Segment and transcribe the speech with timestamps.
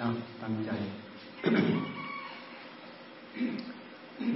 [0.00, 0.08] นะ
[0.42, 0.70] ตั้งใจ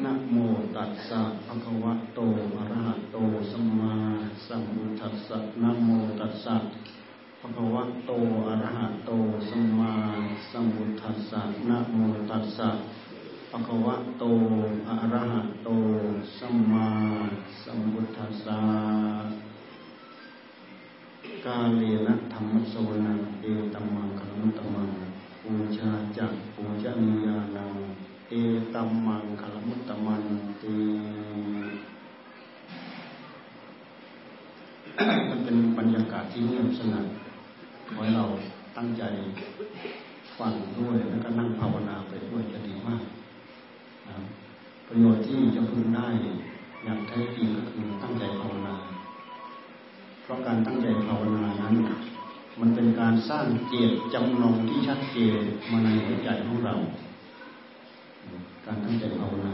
[0.04, 0.36] นะโม
[0.76, 2.20] ตัสสะภะคะวะโต
[2.56, 3.16] อะระหะโต
[3.50, 3.94] สัมมา
[4.46, 5.88] สัมพุทธัสสะนะโม
[6.20, 6.56] ตัสสะ
[7.40, 8.12] ภะคะวะโต
[8.48, 9.10] อะระหะโต
[9.48, 9.92] สัมมา
[10.50, 11.98] สัมพุทธัสสะนะโม
[12.30, 12.68] ตัสสะ
[13.50, 14.24] ภะคะวะโต
[14.88, 15.68] อะระหะโต
[16.38, 16.88] สัมมา
[17.62, 18.60] สัมพุทธัสสะ
[21.44, 23.44] กาเลนะธรรมสวนังเอ
[23.74, 25.13] ตัมมังคัมตัมมัง
[25.48, 27.72] ปูชาจักปูชนียานัง
[28.28, 28.32] เอ
[28.74, 30.24] ตัมมังคัมุตตมัน
[30.60, 30.74] ตี
[35.28, 37.06] มันเป็นบรรยากาศที่เงียบสงัด
[37.90, 38.24] ขอให้เรา
[38.76, 39.02] ตั้งใจ
[40.38, 43.02] ฟังด้วยแล้วก็นั่งภาวนาไปด้วยจะดีมาก
[44.86, 46.08] ประโยชน์ที่จะพึงได้
[46.84, 48.74] อย่างแท้จริงก็คือตั้งใจภาวนา
[50.22, 51.74] เพราะการตั้งใจภาวนานั้น
[52.60, 55.36] มันเป็นการสร้างเจตจำนงที่ชัดเจน
[55.70, 56.74] มาในหัวใจของเรา
[58.66, 59.52] การตั้งใจภาวนา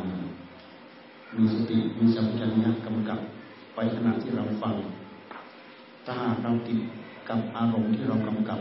[1.37, 3.21] มีสติ มีสัมผัสญะกำกับ
[3.75, 4.75] ไปขณะที่เราฟัง
[6.07, 6.79] ถ้าเราติด
[7.29, 8.61] กับอารมณ์ที่เรากำกับ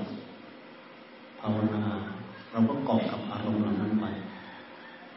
[1.41, 1.83] ภาวนา
[2.51, 4.05] เราก็เกาะกับอารมณ์เหล่านั้นไป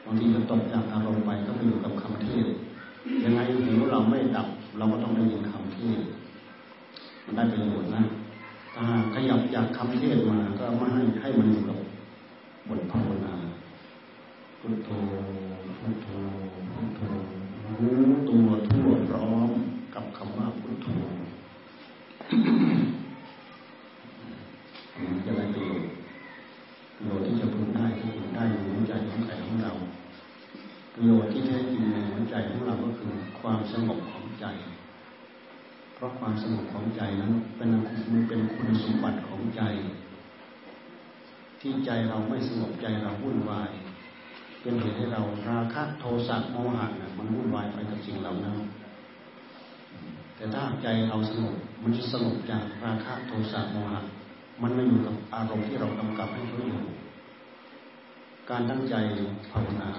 [0.04, 2.46] บางทีเราตกจากอารมณ์ไปก็ไปอยู่กับคำเทศ
[3.24, 6.00] ยังไงหูเราไม่ดับ เราก็ต้องได้ยินคำเทศ
[7.24, 8.02] มันได้ประโยชน์นะ
[9.14, 11.78] ขยับจากคำเทศมาก็มาให้ให้มันอยู่กับ
[12.68, 13.34] บทภาวนา
[14.60, 14.90] พุทโธ
[15.78, 16.08] พุทโธ
[16.72, 17.00] พุทโธ
[17.80, 19.50] รู้ตัวทั่วพร้อม
[19.94, 20.88] กับคำว่าพุทโธ
[25.24, 25.88] จะได้ประโยชน์
[26.96, 29.72] ประโยชน์ที่จะพึงได้ที่พึงได้ในหัวใจของใครของเรา
[30.94, 34.46] ประโยชน์ที่แท้จริงในหัวใจของเราก็คือความสงบของใจ
[35.94, 37.70] เพราะความสงบของใจนั้นเป็น
[38.12, 39.62] มันเป็นคุณสมบัติของใจ
[41.60, 43.70] ที่ใจเราไม่สงบใจเราวุ่นวาย
[44.62, 48.56] เป็นเหตุให้เราราคะโทสะโมหะนะมันวุ่นวายไปกับสิ่งเหล่านั้น
[50.36, 54.00] แต่ถ้าใจเราสงบมันจะสงบจากราคะโทสะโมหะ
[54.62, 56.82] มันไม่อยู่กับอารมณ์ที่เรากำกับให้เขาอยู่
[58.50, 58.94] การตั้งใจ
[59.50, 59.90] ภาวนา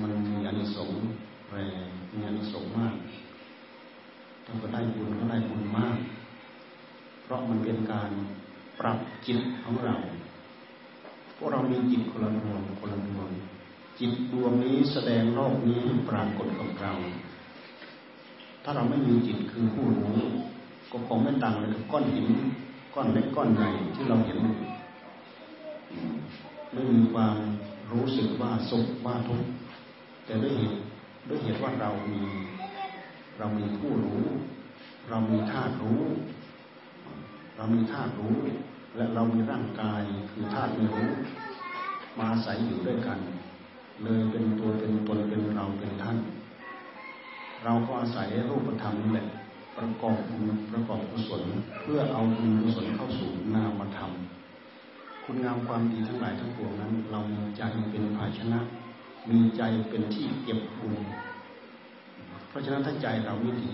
[0.00, 1.00] มันมีอานิสงส์
[1.50, 2.94] แรงมีอานิสงส์มาก
[4.48, 5.96] เราก็ได้บุญก็ได้บุญมาก
[7.22, 8.10] เพราะมันเป็นการ
[8.80, 9.96] ปรับจิตของเรา
[11.36, 13.28] พวกเรามีจิตคนละดวงคนละดวง
[13.98, 16.92] จิตดวงนี้แสดงโลกนี้ปรากฏกับเรา
[18.62, 20.18] ถ้าเราไม่มีจิตคือผู้รู้
[20.90, 22.28] ก็คงไม่ต่างเลยกับก้อนหิน
[22.94, 24.38] ก้อนเล็กก้อนใหญ่ที่เราเห็น
[26.72, 27.36] ไม่มีความ
[27.92, 29.48] รู้สึกว่าสุขว่าทุกข์
[30.24, 30.78] แต่ด้วยเหตุ
[31.28, 32.20] ด้วยเหตุว่าเรามี
[33.38, 34.22] เรามีผู้รู้
[35.08, 36.02] เรามีธาตุรู้
[37.56, 38.36] เรามีธาตุรู้
[38.96, 41.06] และเรามีร่างกายคือธาตุรู้
[42.18, 43.18] มาอาศัยอยู่ด้วยกัน
[44.02, 46.18] เลยเป็นตัวเป็นตนเป็นเราเป็นท่าน
[47.64, 49.28] เราก็อาศัยรูปธรรมนี่แหละ
[49.76, 50.18] ประกอบ
[50.72, 51.42] ประกอบกุศล
[51.82, 54.10] เพื่อเอาบุญกุศลเข้าสู่นามธรรม
[55.24, 58.60] คุณงามความดีทั้งหลายทั้งปวงนั้น เรามีใจเป็นภาชนะ
[59.30, 60.94] มีใจเป็นที่เก็บบุญ
[62.58, 63.72] ราะฉะนั้นถ้าใจเราไม่ดี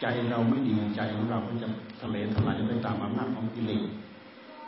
[0.00, 1.68] ใจเราไม่ดีใจของเราก็จะ
[2.02, 3.84] ทะเลถลายไปตามอำนาจของกิเลส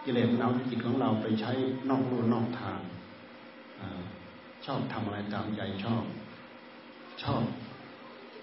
[0.04, 1.52] กิเลสเอาจิตของเราไปใช้
[1.88, 2.78] นอกลู่นอกทาง
[4.66, 6.04] ชอบทำอะไรตามใจชอบ
[7.22, 7.42] ชอบ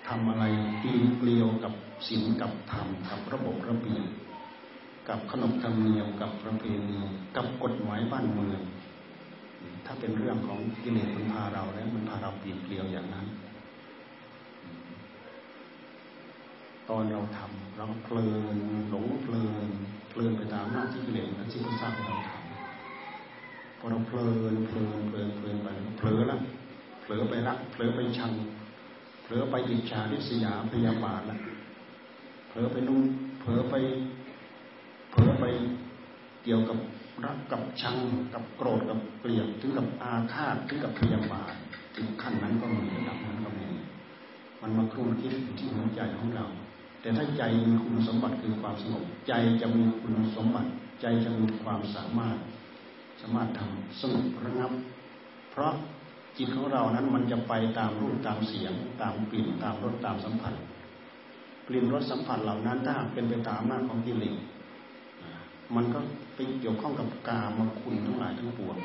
[0.08, 0.44] ทำอะไร
[0.82, 1.74] ปีเกลียวกับ
[2.08, 4.06] ศีลกับธรรมกับระบบระเบียบ
[5.10, 7.00] กับขนบธรรมเนียมกับประเพณี
[7.36, 8.62] กับกฎหมายบ้านเมือง
[9.86, 13.28] ถ้าเป็นเรื่องของกิเลสมันพาเราแล้วมันพาเราปีเกลียวอย่างนั้น
[16.90, 18.58] ตอนเราทำเราเพลิน
[18.90, 19.70] หลงเพลิน
[20.10, 25.68] เพลินไปตามหน้าที่กิเลสนั้นที่เขาสร้างให้เราทำพอเราเพลินเพลินเพลินเพลินไป
[25.98, 26.40] เผลอแล้ว
[27.02, 28.32] เผลอไปรักเผลอไปชัง
[29.24, 31.40] เผลอไปอิจฉาริษยาพยาบาทแล้ว
[32.50, 33.00] เผลอไปนุ่ง
[33.40, 33.76] เผลอไป
[35.12, 35.46] เผลอไป
[36.44, 36.78] เกี่ยวกับ
[37.26, 37.98] รักกับชัง
[38.34, 41.54] กับโกรธกับเกลียดถึงกับอาฆาตถึงกับพยาบาท
[41.96, 43.68] ถึงขั้นนั้นก็มีระดับนั้นก็มี
[44.62, 46.46] มันมาครุ่นคิดที่หัวใจของเรา
[47.08, 50.70] แต่ถ้าใจมีคุณสมบัติคือความสงบใจจะมีคุณสมบัติ
[51.02, 52.38] ใจจะมีความสามารถ
[53.22, 54.72] สามารถทำสงบระงับ
[55.52, 55.74] เพราะ
[56.38, 60.54] จิตของเรานั้นมันจะไปตามรูปตามเสียง ตามกลิ่นตามรสตามสัมผัส
[61.68, 64.38] กลิ่นรสสัมผัสเหล่านั้นถ้าเป็นไปตามหน้าของกิเลส
[65.76, 66.00] มันก็
[66.36, 68.78] ไปเกี่ยวข้องกับกามคุณทั้งหลายทั้งปวง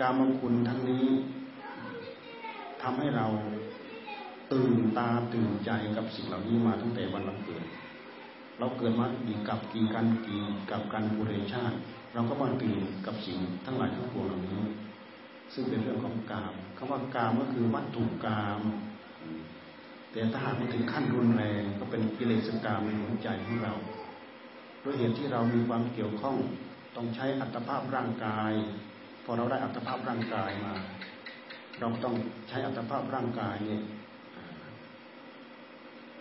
[0.00, 1.06] กามคุณทั้งนี้
[2.82, 3.28] ทำให้เรา
[4.52, 7.64] ตื่นตาตื่นใจกับสิ่งเหล่านี้มาตั้งแต่วันเราเกิด
[8.58, 10.40] เราเกิดมากี่กับกี่กันกี่
[10.70, 11.76] กับกันบุเรชาติ
[12.14, 14.60] เราก็มาตื่นกับสิ่งทั้งหลายทั้งปวงเหล่านี้
[15.54, 18.60] ซึ่งเป็นเรื่องของกามคำว่ากามก็คือวัตถุกาม
[20.12, 23.74] แต่ถ้าหากมันถึงขั้นรุนแรงก็เป็นกิเลสกามในหัวใจของเรา
[24.84, 26.36] ด้วยเหตุที่เรามีความเกี่ยวข้อง
[26.96, 28.52] ต้องใช้อัตภาพร่างกาย
[29.24, 30.74] พอเราได้อัตภาพร่างกายมา
[31.80, 32.14] เราต้อง
[32.48, 33.82] ใช้อัตภาพร่างกายเนี่ย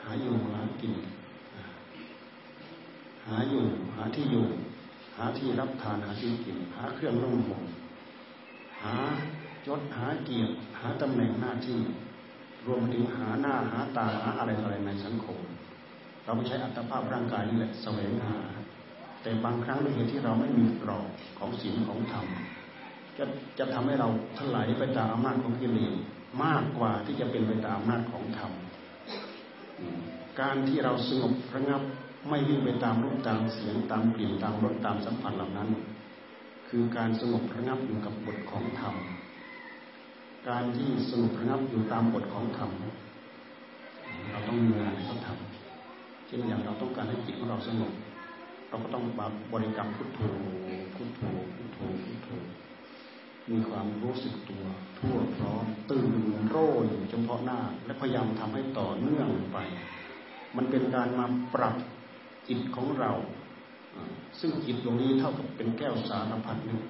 [0.09, 0.93] าอยู่หากิน
[3.27, 3.63] หาอยู่
[3.95, 4.45] หาที่อยู่
[5.17, 7.63] หาที่รับทานหาที่กิน หาเครื่องร่มห่ม
[8.83, 8.95] หา
[9.67, 11.79] ยศหาเกียรติหาตำแหน่งหน้าที่
[12.67, 15.37] รวมถึงหาหน้าหาตาหาอะไรอะไรในสังคม
[16.25, 18.37] เราไม่ใช้อัตภาพร่างกายนี่แหละแสวงหา
[19.21, 21.07] แต่บางครั้งด้วยเหตุที่เราไม่มีกรอบ
[21.39, 22.25] ของศีลของธรรม
[23.17, 23.25] จะ
[23.59, 24.07] จะทำให้เรา
[24.37, 25.93] ถลายไปตามอำนาจของกิเลส
[26.43, 28.51] มากกว่าที่จะเป็นไปตามอำนาจของธรรม
[30.41, 31.81] การที่เราสงบระงับ
[32.29, 35.69] ไม่วิ่งไปตามรูปตามเสียงตามกลิ่นตามรสตามสัมผัสเหล่านั้น
[36.67, 38.95] คือการสงบระงับอยู่กับบทของธรรม
[40.49, 42.71] การที่สงบระงับอยู่ตามบทของธรรม
[44.31, 47.91] เราต้องมีงานต้องทำเช่นอย่างเราต้องการให้จิตของเราสงบ
[48.69, 49.03] เราก็ต้อง
[49.53, 50.19] บริกรรมพุทโธ
[50.95, 51.21] พุทโธ
[51.55, 52.29] พุทโธพุทโธ
[53.51, 54.65] มีความรู้สึกตัว
[54.99, 56.11] ทั่วพร้อมตื่น
[56.49, 59.57] โร่อยู่เฉพาะหน้า และพยายามทำให้ต่อเนื่องไป
[60.55, 61.75] มันเป็นการมาปรับ
[62.47, 63.11] จิตของเรา
[64.39, 66.81] ซึ่งจิตตรงนี้เท่ากับเป็นแก้วสารพัดนึง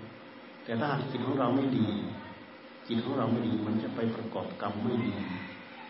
[0.64, 1.88] แต่ถ้าจิตของเราไม่ดี
[2.88, 5.14] จิตของเราไม่ดีมันจะไปประกอบกรรมไม่ดี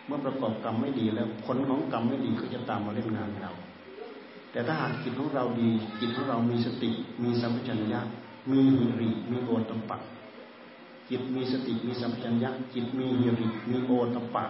[0.05, 3.53] เมื่อประกอบกรรมไม่ดีแล้วผลของกรรมไม่ดีก็จะตามมาเล่นงานเรา
[4.51, 5.69] แต่ถ้าหากจิตของเราดี
[5.99, 6.91] จิตของเรามีสติ
[7.23, 8.01] มีสัมปชัญญะ
[8.51, 9.97] มีหิริมีโอตปะ
[11.09, 14.45] จิตมีสติมีสัมปชัญญะจิตมีหิริมีโอตปะ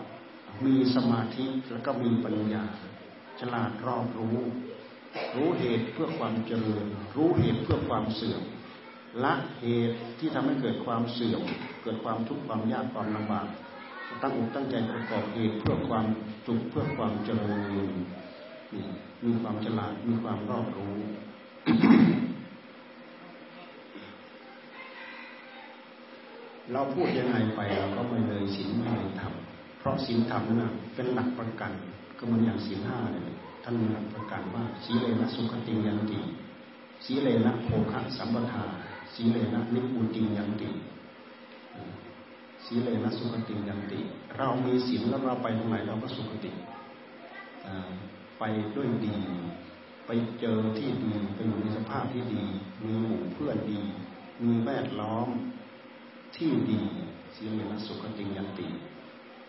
[0.65, 2.63] มีสมาธิแล้วก็มีปัญญา
[3.39, 4.37] ฉลาดรอบรู้
[5.35, 8.41] รู้เหตุเพื่อความเจริญ รู้เหตุเพื่อความเสื่อม
[9.23, 11.41] ละเหตุที่ทำให้เกิดความเสื่อม
[11.83, 13.47] เกิดความทุกข์ความยากความลำบาก
[14.21, 16.05] ตั้งอกตั้งใจประกอบเหตุเพื่อความ
[16.45, 17.53] สุขเพื่อความเจริ
[17.87, 17.89] ญ
[19.25, 20.95] มีความฉลาดมีความรอบรู้
[26.73, 31.71] เราพูดยังไงไปเราก็ไม่เลยศีลไม่เลยทำเพราะศีลธรรมนั่นเป็นหลักประกัน
[32.17, 36.19] ก็เหมือนอย่างศีลห้าเลยท่านหลักประกาศว่าสีเลนะสุขติยันติ
[37.05, 38.63] สีเลนะโภคะสัมปทา
[39.13, 40.69] สีเลนะนิพุติยันติ
[42.65, 43.99] สีเลนะสุขติยันติ
[44.37, 46.51] เรามีศีลแล้วเราไปตรงไหนเราก็สุขติ
[48.39, 48.43] ไป
[48.75, 49.15] ด้วยดี
[50.05, 52.43] ไปเจอที่ดีไปอยู่ในสภาพที่ดี
[52.83, 53.81] มีหมู่เพื่อนดี
[54.43, 55.27] มีแวดล้อม
[56.35, 56.79] ที่ดี
[57.35, 58.65] สีเลนสุขติงยันติ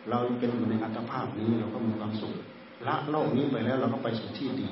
[0.09, 2.35] เราเป็นอยู่ในอัตภาพนี้เราก็มีความสุข
[2.87, 4.71] ละโลกนี้ไปแล้วเราก็ไปสู่ที่ดี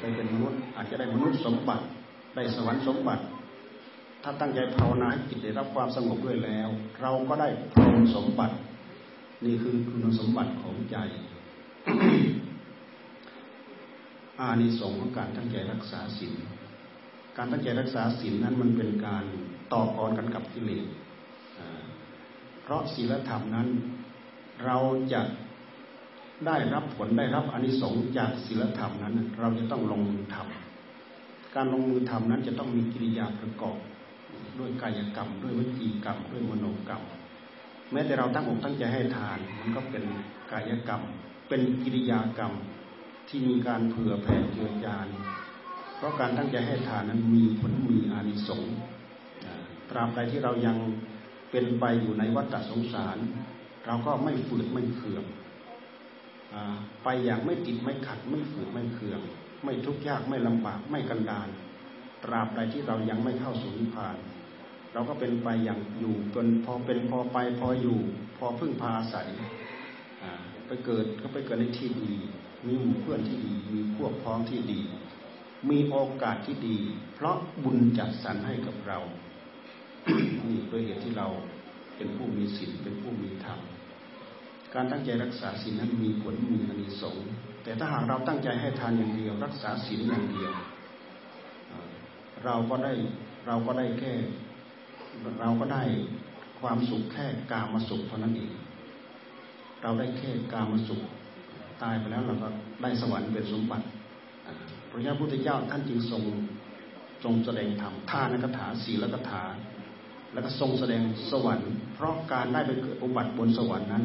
[0.00, 1.84] ไปเป็นมนุษย์อาจจะได้มนุษย์สมบัติ
[2.34, 3.22] ได้สวรรค์สมบัติ
[4.22, 6.68] ถ้าตั้งใจภาวนาจิตได้รับความสงบด้วยแล้ว
[7.02, 8.56] เราก็ได้พรหมสมบัติ
[9.44, 10.96] นี่คือคุณสมบัติของใจ
[14.40, 16.34] อานิสงส์ของการตั้งใจรักษาศีล
[17.36, 19.24] การตั้งใจรักษาศีลนั้นมันเป็นการ
[19.72, 20.86] ต่อกรกันกับกิเลส
[22.62, 23.68] เพราะศีลธรรมนั้น
[24.64, 24.78] เรา
[25.12, 25.20] จะ
[26.46, 33.78] ได้รับผลได้รับอนิสงส์จากศีลธรรมนั้น เราจะต้องลงมือทำการลงมือทำนั้นจะต้องมีกิริยาประกอบ
[34.58, 37.02] ด้วยกายกรรม ด้วยวิจีกรรม ด้วยมโนกรรม
[37.92, 40.04] แม้แต่เราตั้งอกตั้งใจให้ทาน มันก็เป็น
[40.52, 41.02] กายกรรม
[41.48, 42.52] เป็นกิริยากรรม
[43.28, 45.06] ที่มีการเผื่อแผ่เจือจาน
[45.96, 48.74] เพราะการตั้งใจให้ทานนั้นมีผลมีอานิสงส์
[49.90, 50.76] ตราบใดที่เรายัง
[51.50, 53.18] เป็นไปอยู่ในวัฏสงสาร
[53.86, 55.24] เราก็ไม่ฝืดไม่เคือง
[57.04, 59.20] ไปอย่างไม่ติดไม่ขัด ไม่ฝืดไม่เคือง
[59.64, 61.48] ไม่ทุกข์ยากไม่ลำบากไม่กันดาน
[62.24, 64.16] ตราบใดที่เรายังไม่เข้าสู่นิพพาน
[64.92, 67.98] เราก็เป็นไปอย่างอยู่จนพอเป็นพอไปพออยู่
[68.38, 69.28] พอพึ่งพาอาศัย
[70.66, 72.12] ไปเกิดก็ไปเกิดในที่ดี
[72.66, 74.80] มีหมู่เพื่อนที่ดี มีพวกพ้องที่ดี
[75.70, 76.78] มีโอกาสที่ดี
[77.14, 78.98] เพราะบุญจัดสรรให้กับเรา
[80.48, 81.26] นี่ด้วยเหตุที่เรา
[81.96, 83.60] เป็นผู้มีศีลเป็นผู้มีธรรม
[84.74, 87.26] การตั้งใจรักษาศีลนั้นมีผลมีอานิสงส์
[87.62, 90.52] แต่ถ้าหากเราตั้งใจให้ทานอย่างเดียว รักษาศีลอย่างเดียว
[92.44, 92.92] เราก็ได้
[93.46, 94.12] เราก็ได้แค่
[95.40, 95.82] เราก็ได้
[96.60, 98.52] ความสุขแค่กามาสุขเท่านั้นเอง
[99.82, 101.02] เราได้แค่กามาสุข
[101.82, 102.48] ตายไปแล้วเราก็
[102.82, 103.86] ได้สวรรค์เป็นสมบัติ
[104.90, 106.22] พระยาพุทธเจ้าท่านจึงทรง
[107.24, 109.42] ทรงแสดงธรรมทานกถาศีลกถา
[110.38, 114.04] แล้วก็ทรงแสดงสวรรค์ เพราะการได้ไปเกิดอุบัติบนสวรรค์นั้น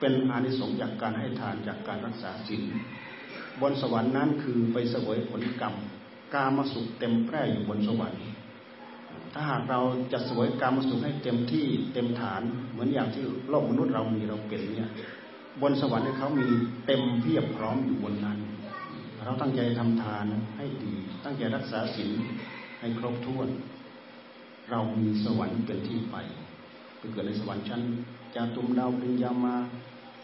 [0.00, 2.62] เป็นอานิสงส์จากการให้ทานจากการรักษาศีล
[3.60, 5.74] บนสวรรค์นั้นคือไปเสวยผลกรรม
[6.34, 8.22] กามาสุขเต็มแพร่อยู่บนสวรรค์
[9.32, 9.80] ถ้าหากเรา
[10.12, 14.90] จะสวยกามาสุขให้เต็มที่เต็มฐาน เหมือนอย่างที่โลกมนุษย์เรามีเราเป็นเนี่ย
[15.62, 16.46] บนสวรรค์เขามี
[16.86, 18.38] เต็มเพียบพร้อมอยู่บนนั้น
[19.24, 22.12] เราตั้งใจทำทานให้ดี ตั้งใจรักษาศีล
[22.80, 23.48] ให้ครบถ้วน
[24.70, 26.16] เรามีสวรรค์เป็นที่ไป
[26.98, 27.82] ไปเกิดในสวรรค์ชั้น
[28.34, 29.56] จาตุมดาวปริญญามา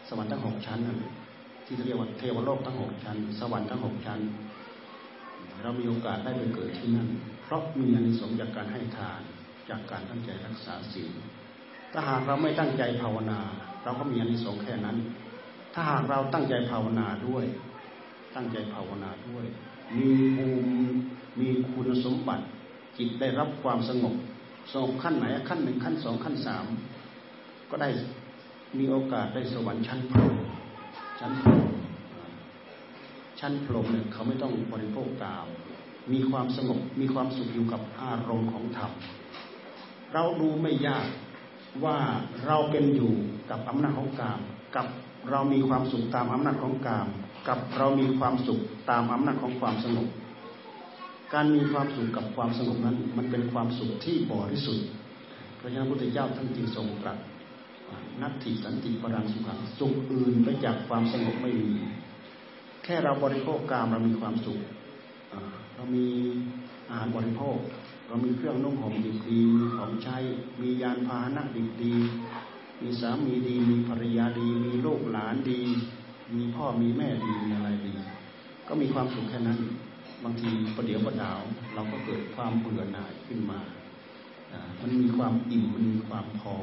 [0.08, 0.98] สวรรค์ทั้งหกชั้นนั่น
[1.64, 4.20] ที่เรียกว่าเทวโลกทั้งหกชั้น สวรรค์ทั้งหกชั้น
[5.62, 7.08] เรามีโอกาสได้ไปเกิดที่นั่น
[7.42, 9.20] เพราะมีอนิสงส์จากการให้ทาน
[9.68, 11.12] จากการตั้งใจรักษาศีล
[11.92, 13.40] ถ้าหากเราไม่ตั้งใจภาวนา
[13.84, 14.96] เราก็มีอนิสงส์แค่นั้น
[15.74, 17.44] ถ้าหากเราตั้งใจภาวนาด้วย
[18.34, 19.44] ตั้งใจภาวนาด้วย
[19.98, 20.74] มีภูมิ
[21.40, 22.44] มีคุณสมบัติ
[22.98, 24.14] จิตได้รับความสงบ
[24.74, 26.66] สงขั้นไหนขั้นหนึ่งขั้นสองขั้นสาม
[27.70, 27.90] ก็ได้
[28.78, 30.34] มีโอกาสได้สวรรค์ชั้นพรหม
[31.20, 31.70] ชั้นพรหม
[33.40, 35.46] ชั้นพรหมเนี่ยเขาไม่ต้องบริโภคกาม
[36.12, 38.90] มีความสงบมีความสุขอยู่กับอารมณ์ของธรรม
[40.12, 41.06] เราดูไม่ยาก
[41.84, 41.98] ว่า
[42.46, 43.12] เราเป็นอยู่
[43.50, 44.40] กับอำนาจของกาม
[44.76, 44.86] กับ
[45.30, 47.06] เรามีความสุขตามอำนาจของกาม
[47.48, 50.08] กับเรามีความสุขตามอำนาจของความสงบ
[51.34, 54.86] การมีความสุขกับความสงบนั้น มันเป็นความสุขที่บริสุทธิ์
[55.58, 57.18] พระยาพุทธเจ้าท่านจึงทรงตรัส
[58.20, 61.72] นัตถิสันติปรังสุขังสุขอื่นไปจากความสงบไม่มี
[62.84, 64.60] แค่เราบริโภคกามเรามีความสุข
[65.74, 66.06] เรามี
[66.88, 67.58] อาหารบริโภค
[68.06, 70.16] เรามีเครื่องนุ่งห่มดีดีมีของใช้
[70.60, 71.94] มียานพาหนะดีดี
[72.82, 75.60] มีสามีดี มีภรรยาดี มีลูกหลานดี
[76.36, 77.94] มีพ่อมีแม่ดีมีอะไรดี
[78.68, 79.58] ก็มีความสุขแค่นั้น
[80.24, 81.40] บางทีประเดี๋ยวประดาว
[81.74, 83.60] เราก็เกิดความเบื่อหน่ายขึ้นมา
[84.80, 86.56] มันมีความอิ่มมันมีความพอ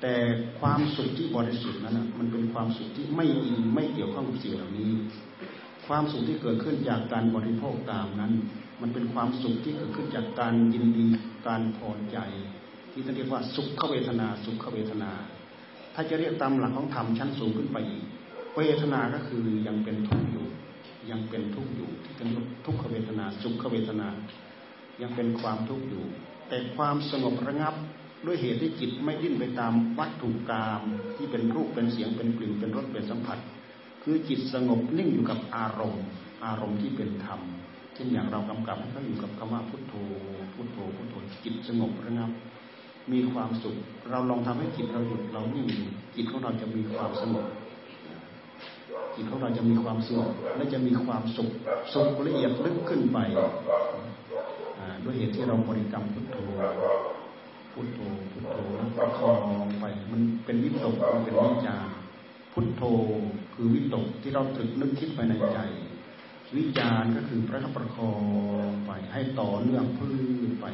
[0.00, 0.14] แต่
[0.60, 4.92] ความสุขที่บริสุทธิ์นั้นมันเป็นความสุขที่ไม่อินไม่เกี่ยวข้องกับสิ่งเหล่านี้
[5.86, 8.32] ความสุขที่เกิดขึ้นจากการบริโภคตามนั้น
[8.80, 11.06] มันเป็นความสุขที่เกิดขึ้นจากการยินดี
[11.46, 12.18] การพอใจ
[12.90, 15.10] ที่เรียกว่าสุขเวทนาสุขเวทนา
[15.94, 18.04] ถ้าจะเรียกตามหลักของธรรมชั้นสูงขึ้นไปอีก
[18.56, 20.43] เวทนาก็คือยังเป็นทุกข์อยู่
[21.10, 22.28] ยังเป็นทุกข์อยู่ที่เป็น
[22.66, 24.08] ทุกขเวทนาสุขเวทนา
[25.02, 26.04] ยังเป็นความทุกข์อยู่
[26.48, 27.74] แต่ความสงบระงับ
[28.26, 30.82] ด้วยเหตุที่จิตไม่ดิ้นไปตามวัตถุกรรม
[31.16, 33.38] ที่เป็นรูปเป็นเสียงเป็นกลิ่นเป็นรสเป็นสัมผัส
[34.02, 36.04] คือจิตสงบนิ่งอยู่กับอารมณ์
[36.44, 37.40] อารมณ์ที่เป็นธรรม
[37.94, 39.94] เช่นอย่างเรากำกับให้เขาอยู่กับคำว่าพุทโธ
[40.54, 42.30] พุทโธพุทโธจิตสงบระงับ
[43.12, 43.76] มีความสุข
[44.10, 45.68] เราลองทำให้จิตเราหยุดเรานิ่ง
[46.16, 47.46] จิตของเราจะมีความสงบ
[49.14, 51.50] จิตของเราจะมีความสงบและจะมีความสุข
[51.94, 53.18] สุขละเอียดลึกขึ้นไป
[55.04, 56.36] ด้วยเหตุที่เราบริกรรมพุทโธ
[57.72, 57.98] พุทโธ
[58.32, 59.32] พุทโธแล้วประคอ
[59.64, 61.86] งไปมันเป็นวิตกมันเป็นวิจาร
[62.52, 62.82] พุทโธ
[63.54, 65.58] คือวิตกที่เราตรึกนึกคิดไปในใจ
[66.56, 68.22] วิจารก็คือประคับประคอง
[68.86, 70.14] ไปให้ต่อเนื่องพื้
[70.48, 70.66] นไป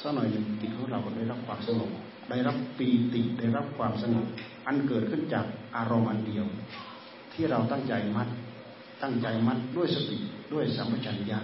[0.00, 1.90] สักหน่อยหนึ่งจิตของเราก็ได้รับความสงบ
[2.30, 4.26] ได้รับปีติได้รับความสงบ
[4.66, 6.46] อันเกิดขึ้นจากอารมณ์อันเดียว
[7.34, 8.28] ที่เราตั้งใจมัด
[9.02, 10.18] ตั้งใจมัดด้วยสติ
[10.52, 11.38] ด้วยสัมปชัญญะ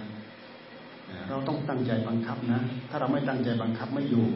[1.29, 4.27] เราต้องตั้งใจบังคับนะ ถ้าเราไม่ตั้งใจบังคับไม่อยู่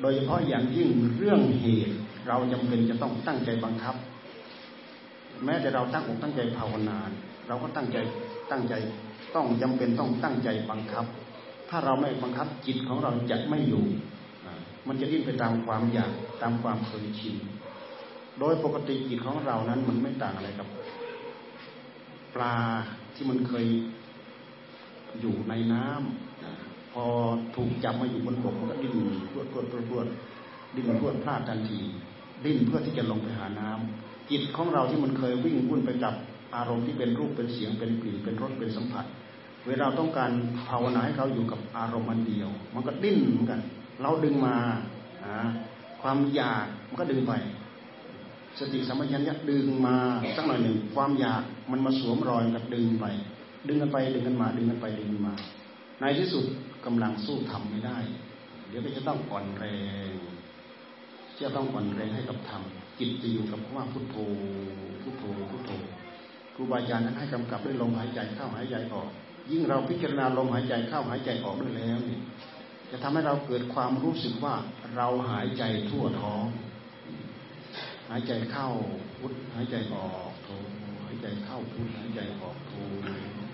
[0.00, 1.96] โดยเฉพาะอย่างยิ่งเรื่องเหตุ
[2.28, 3.94] เราจำเป็นจะต้องตั้งใจบังคับ
[5.44, 6.98] แม้แต่เราตั้งอกตั้งใจภาวนา
[7.48, 7.96] เราก็ตั้งใจ
[8.50, 8.74] ตั้งใจ
[9.34, 11.04] ต้องจำเป็นต้องตั้งใจบังคับ
[11.68, 13.84] ถ้าเราไม่บังคับจิตของเราจะไม่อยู่
[14.88, 16.12] มันจะดิ้นไปตามความอยาก
[16.42, 17.34] ตามความเคยชิน
[18.40, 20.68] โดยปกติจิตของเรานั้นมันไม่ต่างอะไรกับ
[22.34, 22.56] ปลา
[23.14, 23.66] ที่มันเคย
[25.20, 27.04] อยู่ในน้ำพอ
[27.56, 28.96] ถูกจับมาอยู่บนบกมันก็ดิ้น
[29.32, 30.06] พรวดพรวดพรวดพรวด
[30.74, 31.80] ดิ้นพรวดพลาดทันที
[32.44, 36.14] ดิ้นเพื่อที่จะลงไปหาน้ำจิตของเราที่มันเคยวิ่งวุ่นไปกับ
[36.54, 39.04] อารมณ์ที่เป็นรูปเป็นเสียงเป็นกลิ่นเป็นรสเป็นสัมผัส
[39.68, 40.30] เวลาต้องการ
[40.68, 43.60] ภาวนาให้เขาอยู่กับอารมณ์มันเดียว มันก็ดิ้นเหมือนกัน
[44.02, 44.54] เราดึงมา
[46.02, 47.32] ความอยากมันก็ดึงไป
[48.58, 49.96] สติสัมปชัญญะดึงมา
[50.36, 53.06] สักหน่อยหนึ่งความอยากมันมาสวมรอยกับดึงไป
[53.68, 55.34] ดึงกันไปดึงกันมาดึงกันไปดึงกันมา
[56.00, 56.44] ในที่สุด
[56.86, 57.98] กำลังสู้ทำไม่ได้
[58.68, 59.64] เดี๋ยวก็จะต้องอ่อนแร
[60.08, 60.12] ง
[61.40, 62.62] จะต้องอ่อนแรงให้กับธรรม
[62.98, 64.16] จิตจะอยู่กับว่าพุทโธ
[65.02, 65.70] พุทโธพุทโธ
[66.54, 69.08] ครูบาอาจารย์นั้นให้กำกับด้วยลมหายใจเข้าหายใจออก
[69.50, 72.20] ยิ่งเราพิจารณาลมหายใจเข้าหายใจออกด้วยแล้วเนี่ย
[72.90, 74.54] จะทำให้เราเกิดความรู้สึกว่า
[74.96, 76.44] เราหายใจทั่วท้อง
[78.10, 78.68] หายใจเข้า
[79.18, 80.48] พุทหายใจออกโธ
[81.04, 82.72] หายใจเข้าพุทหายใจออกโธ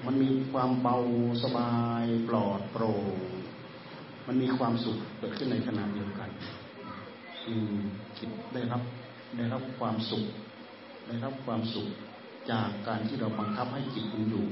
[0.07, 0.97] มันมีความเบา
[1.43, 3.17] สบายปลอดโปร่ง
[4.27, 6.31] มันมีความสุขเกิดขึ้นในขณะเดียวกัน
[8.19, 8.83] จิตได้รับ
[9.37, 10.25] ได้รับความสุข
[11.07, 11.89] ได้รับความสุข
[12.51, 14.47] จากการที่เราบังคับให้จิตมันอยู่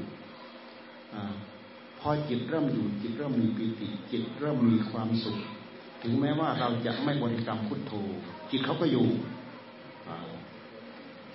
[2.00, 5.38] พอจิตเริ่มอยู่จิตเริ่มมีปิติ จิตเริ่มมีความสุข
[6.02, 7.92] ถึงแม้ว่าเราจะไม่บริกรรมพุทโธ
[8.50, 9.06] จิตเขาก็อยู่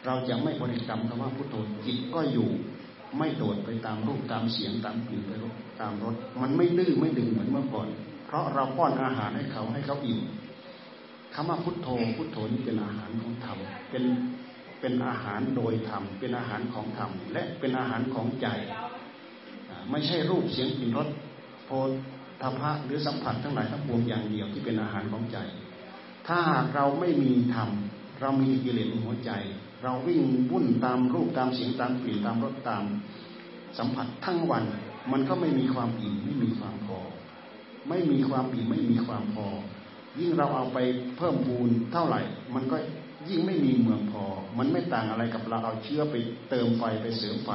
[0.06, 1.56] เราจะไม่บริกรรมคำว่าพุทโธ
[1.86, 2.50] จิตก็อยู่
[3.18, 5.32] ไม่โดดไปตามรูปตามเสียงตามกลิ่นไป
[5.82, 7.88] ตามรสมันไม่ดื้อไม่ดึงเหมือนเมื่อก่อน
[8.26, 10.20] เพราะเราป้อนอาหารให้เขาให้เขาอิ่ม
[11.34, 13.58] คำว่าพุทโธพุทโธนี่เป็นอาหารของธรรม
[13.92, 14.04] เป็น
[14.80, 18.48] เป็นอาหารโดยธรรมเป็นอาหารของธรรมและเป็นอาหารของใจ
[19.92, 21.08] ไม่ใช่รูปเสียงกลิ่นรส
[21.66, 21.70] โพ
[22.42, 25.38] ธพะหรือสัมผัสทั้งหลายทั้งปวงอย่างเดียวที่เป็นอาหารของใจ
[26.28, 26.40] ถ้า
[26.74, 27.70] เราไม่มีธรรม
[28.22, 29.32] เรามีกิเลสในหัวใจ
[29.84, 30.22] เราวิ่ง
[30.52, 32.84] วุ่นตามรูปตามเสียงตามกลิ่นตามรสตาม
[33.78, 34.64] สัมผัสทั้งวัน
[35.12, 37.00] มันก็ไม่มีความอิ่มไม่มีความพอ
[37.90, 39.48] ไม่มีความอิ่มไม่มีความพอ
[40.20, 40.78] ยิ่งเราเอาไป
[41.18, 42.22] เพิ่มพูนเท่าไหร่
[42.56, 42.78] มันก็
[43.30, 44.24] ยิ่งไม่มีเมืองพอ
[44.58, 46.16] มันไม่ต่างอะไรกับเราเอาเชื้อไป
[46.50, 47.52] เติมไฟไปเสริมไฟ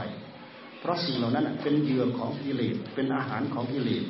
[0.81, 4.05] เพราะสิ่งเหล่านั้นเป็นเหยื่อของกิเลส เป็นอาหารของกิเลส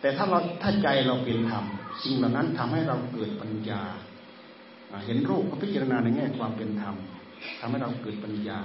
[0.00, 1.64] แต่ถ้าเราถ้าใจเราเป็นธรรม
[2.04, 3.82] สิ่งเหล่านั้นทำให้เราเกิดปัญญา
[5.04, 6.94] เห็นรูปก็พิจารณาในแง่ความเป็นธรรม
[7.60, 8.60] ทำให้เราเกิดปัญญา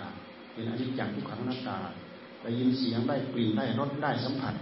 [0.53, 1.77] เห็นอนิจจังทุกขังหน้าตา
[2.41, 4.55] ได้ยินเสียงได้กลิ่นได้รสได้สัมผัส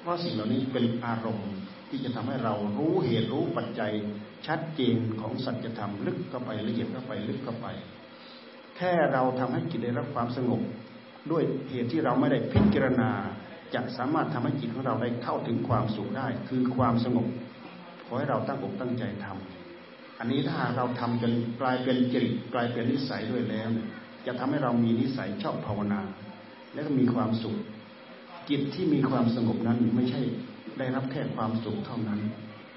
[0.00, 1.52] เพราะสิ่งเหล่านี้เป็นอารมณ์
[1.88, 3.92] ที่จะทำให้เรารู้เหตุรู้ปัจจัย
[4.46, 7.66] ชัดเจนของสัจธรรมลึกเข้าไปละเอียดเข้าไปลึกเข้าไป
[8.76, 10.62] แค่เราทำให้จิตได้รับความสงบ
[11.30, 13.10] ด้วยเหตุที่เราไม่ได้พิจารณา
[13.74, 17.26] จะสามารถทำให้จิตของเราได้เข้าถึงความสุขได้ คือความสงบ
[18.06, 19.63] ขอให้เราตั้งอกตั้งใจทำ
[20.18, 23.88] อันนี้ถ้าเราทำจนกลายเป็นจริตกลายเป็นนิสัยด้วยแล้วเนี่ย
[24.26, 26.00] จะทำให้เรามีนิสัยชอบภาวนา
[26.72, 27.56] และก็มีความสุข
[28.50, 30.20] จิตที่มีความสงบนั้นไม่ใช่
[30.78, 32.20] ได้รับแค่ความสุขเท่านั้น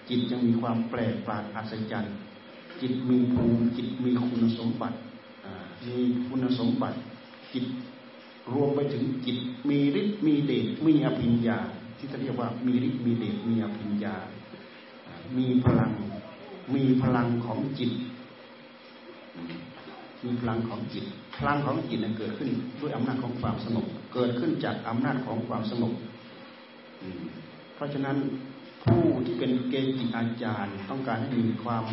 [0.10, 2.15] จิตยังมีความแปลกประหลาดอัศจรรย์
[2.82, 4.98] จิตมีภูมิจิตมีคุณสมบัติ
[5.88, 6.98] มีคุณสมบัติ
[7.53, 7.65] จิต
[8.53, 9.38] รวมไปถึงจิต
[9.70, 11.60] มีฤทธิ์มีเดชมีอภิญญา
[11.98, 14.15] ที่จะเรียกว่ามีฤทธิ์มีเดชมีอภิญญา
[15.38, 15.91] มีพลัง
[16.75, 17.91] มีพลังของจิต
[20.25, 21.06] มีพลังของจิต
[21.38, 22.49] พลังของจิตเกิดขึ้น
[22.80, 25.93] ด้วยอำนาจของความสงบเกิดขึ้นจากอำนาจของความสงบ
[27.75, 28.17] เพราะฉะนั้น
[28.84, 31.86] ผู้ที่เป็นเกจิอาจารย์ ต้องการให้มีความ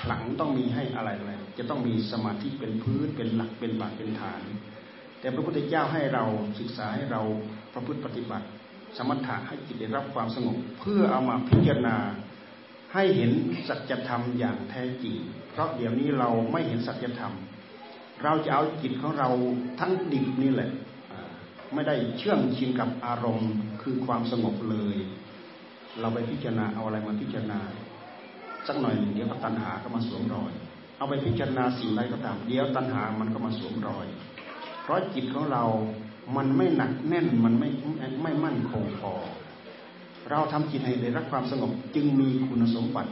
[0.00, 4.42] ขลังต้องมีให้อะไรอะไรจะต้องมีสมาธิเป็นพื้นเป็นหลักเป็นบาทเป็นฐาน
[5.20, 6.24] แต่พระพุทธเจ้าให้เรา
[6.60, 7.22] ศึกษาให้เรา
[7.74, 8.46] ประพฤติปฏิบัติ
[8.96, 11.96] สมถะให้จิตได้รับความสงบ เพื่อเอามาพิจารณา
[12.94, 13.32] ให้เห็น
[13.68, 15.16] สัจธรรมอย่างแท้จริง
[15.50, 17.34] เพราะเดี๋ยวนี้เราไม่เห็นสัจธรรม
[18.24, 19.28] เราจะเอาจิตของเรา
[19.80, 20.70] ทั้งดิบนี่แหละ
[21.74, 24.96] ไม่ได้เชื่องชินกับอารมณ์คือความสงบเลย
[26.00, 27.60] เราไปพิจารณาเอาอะไรมาพิจารณา
[28.66, 30.52] สักหน่อยเดี๋ยวตัณหาก็มาสวมรอย
[30.98, 34.06] เอาไปพิจารณาสิ่งใดก็ตาม เดี๋ยวตัณหามันก็มาสวมรอย
[34.82, 35.64] เพราะจิตของเรา
[36.36, 37.68] มันไม่หนักแน่น มันไม่
[38.22, 39.12] ไม่มั่นคงพอ
[40.30, 43.10] เราทำจิตให้ได้รับความสงบจึงมีคุณสมบัติ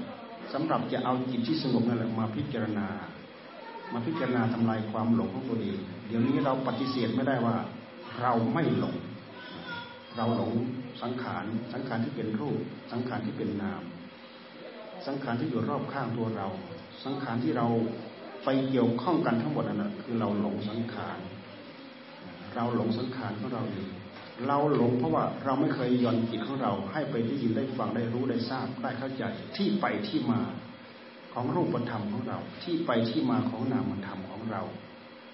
[0.53, 2.87] สำหรับจะเอาจิตที่สงบนั่นแหละมาพิจารณา
[3.93, 7.57] มาพิจารณาทำลายความหลงของตัวเองเดี๋ยวนี้เราปฏิเสธไม่ได้ว่า
[8.21, 8.97] เราไม่หลง
[10.17, 10.53] เราหลง
[11.03, 12.59] สังขารสังขารที่เป็นรูป
[12.93, 13.83] สังขารที่เป็นนาม
[15.07, 16.49] สังขารที่อยู่รอบข้างตัวเรา
[17.05, 17.67] สังขารที่เรา
[18.45, 21.19] ไปเกี่ยวข้องกันทั้งหมดนั่นคือเราหลงสังขาร
[22.55, 23.89] เราหลงสังขารของเราเอง
[24.47, 29.25] เราหลงเพราะว่าเราไม่เคยย่อนจิตของเรา ให้ไปได้ยินได้ฟังได้รู้ได้ทราบได้เข้าใจ
[29.57, 30.41] ที่ไปที่มา
[31.33, 34.63] ของรูปธรรมของเรา ที่ไปที่มาของนามธรรมของเรา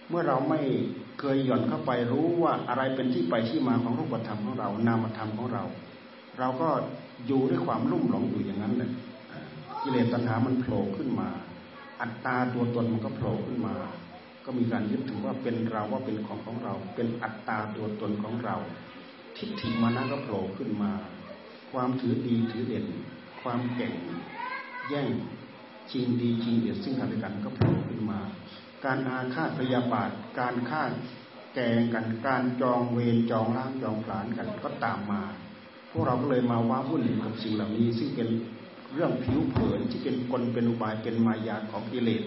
[0.09, 0.61] เมื่อเราไม่
[1.21, 5.65] เคยหย่อนเข้าไปรู้ว่าอะไรเป็นที่ไปที่มาของรูปธรรมของเรา นามธรรมของเรา
[6.39, 6.69] เราก็
[7.27, 8.91] อยู่ด้วยความรุ่มหลงอยู่อย่างนั้นเลย
[9.83, 11.29] กิเลสตัณหามันโผล่ขึ้นมา
[12.01, 13.75] อัตตาตัวตนมันก็โผล่ขึ้นมา
[14.45, 18.57] ก็มีการยึดถือว่าเป็นเราว่าเป็นของของเรา เป็นอัตตาตัวตนของเรา
[19.37, 20.93] ทิฏฐิมานะก็โผล่ขึ้นมา
[21.73, 22.87] ความถือดีถือเด่น
[23.43, 23.93] ความเก่ง
[24.89, 25.09] แย่ง
[25.93, 28.21] จริงดีจริงเดียดซึ่งกันและกันก็โผล่ขึ้นมา
[28.85, 30.83] การอาฆาตพยาบาท การฆ่า
[31.55, 35.23] แกงกันการจองเวรจองล้างจองผลาญกันก็ตามมา
[35.91, 38.29] พวกเราก็เลยมาว้าวุ่นกับสิ่งเหล่านี้ ซึ่งเป็น
[38.95, 42.25] เรื่องผิวเผินที่เป็นกลเป็นอุบายเป็นมายาของกิเลส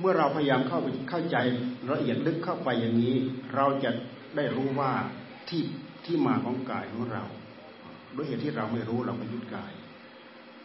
[0.00, 1.36] เมื่อเราพยายามเข้าไปเข้าใจ
[1.92, 3.16] ละเอียดลึกเข้าไปอย่างนี้
[3.54, 3.90] เราจะ
[4.36, 4.92] ได้รู้ว่า
[5.48, 5.62] ที่
[6.04, 7.24] ที่มาของกายของเรา
[8.16, 9.72] ด้วยเหตุที่เราไม่รู้เราไปยึดกาย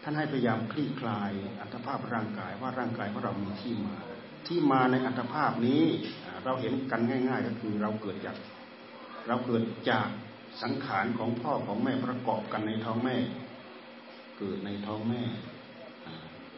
[0.04, 3.98] ท่านให้พยายามคลี่คลายอัตภาพร่างกายว่าร่างกายของเรามีที่มา
[4.48, 5.84] ที่มาในอัตภาพนี้
[6.44, 8.36] เราเห็นกันง่าย ๆ ก็คือเราเกิดจาก
[9.28, 10.08] เราเกิดจาก
[10.62, 13.18] สังขารของพ่อของแม่ประกอบกันในท้องแม่
[14.38, 15.24] เกิดในท้องแม่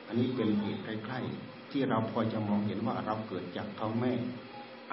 [0.08, 4.14] อันนี้เป็นเหตุใกล้ๆ ที่เราพอจะมองเห็นว่าเราเกิดจากท้องแม่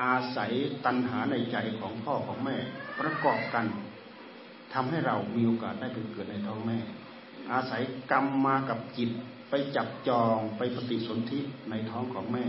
[0.03, 0.53] อาศัย
[0.85, 2.57] ตัณหาในใจของพ่อของแม่
[2.99, 3.67] ประกอบกัน
[4.73, 6.79] ทำให้เรามีโอกาสได้ไปเกิดในท้องแม่
[7.53, 9.11] อาศัยกรรมมากับจิต
[9.51, 12.45] ไปจับจองไปปฏิสนธิในท้องของแม่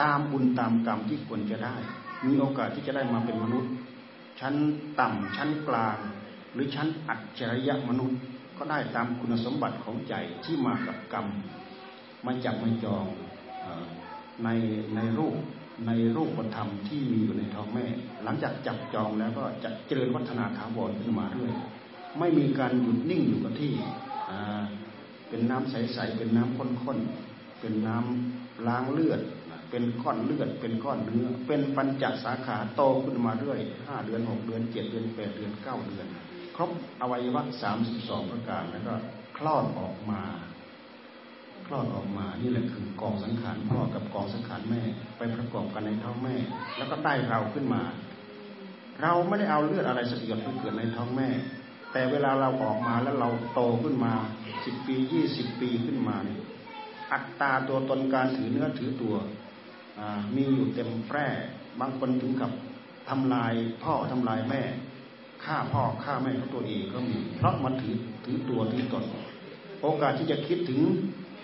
[0.00, 1.76] ตามบุญตามกรรมที่ควรจะได้
[2.26, 3.72] มีโอกาสที่จะได้มาเป็นมนุษย์
[4.40, 4.54] ชั้น
[5.00, 5.98] ต่ำชั้นกลาง
[6.52, 8.18] หรือชั้นอัจฉริยะมนุษย์
[8.58, 10.14] ก็ได้ตามคุณสมบัติของใจ
[10.44, 11.26] ที่มากับกรรม
[12.24, 13.06] มาจับมาจอง
[14.44, 14.48] ใน
[14.96, 15.36] ในรูป
[15.86, 17.86] ในรูปธรรมที่มีอยู่ในท้องแม่
[18.24, 21.52] หลังจากจับจองแล้วก็จะเจริญวัฒนาถาวรขึ้นมาเรื่อย
[22.18, 23.74] ไม่มีการหยุดนิ่งอยู่กับที่
[25.28, 29.20] เป็นน้ำใสๆเป็นน้ำข้นๆเป็นน้ำล้างเลือด
[29.70, 36.06] เป็นก้อนเลือด เป็นก้อนเนื้อ เป็นปัญจสาขาโตขึ้นมาเรื่อยห้าเดือนหกเดือนเจ็ดเดือนแปดเดือนเก้าเดือน
[36.56, 36.70] ครบ
[37.00, 38.94] อวัยวะสามสิบสองประการแล้วก็
[39.36, 40.22] คลอดออกมา
[41.66, 44.82] คลอดออกมา นี่แหละคือกองสังขารพ่อกับกองสังขารแม่
[45.16, 46.34] ไปประกอบกันในท้องแม่
[46.76, 47.82] แล้วก็ได้เราขึ้นมา
[49.02, 51.28] เราไม่ได้เอาเลือดอะไรสักหยดไปเกิดในท้องแม่
[51.92, 54.12] แต่เวลาเราออกมาแล้วเราโตขึ้นมา
[54.64, 56.40] สิบปียี่สิบปีขึ้นมาเนี่ย
[57.12, 59.14] อัตตาตัวตนการถือเนื้อถือตัว
[60.36, 61.26] มีอยู่เต็มแพร่
[61.80, 62.50] บางคนถึงกับ
[63.08, 64.62] ทำลายพ่อทำลายแม่
[65.44, 69.04] ฆ่าพ่อฆ่าแม่ของตัวเองก็มีเพราะมันถือถือตัวถือตน
[69.82, 70.80] โอกาสที่จะคิดถึง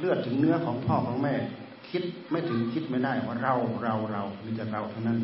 [0.03, 1.35] เลือดถึงเนื้อของพ่อของแม่
[1.91, 5.19] คิดไม่ถึงคิดไม่ได้ว่าเราเราเรามีแต่เราเท่านั้น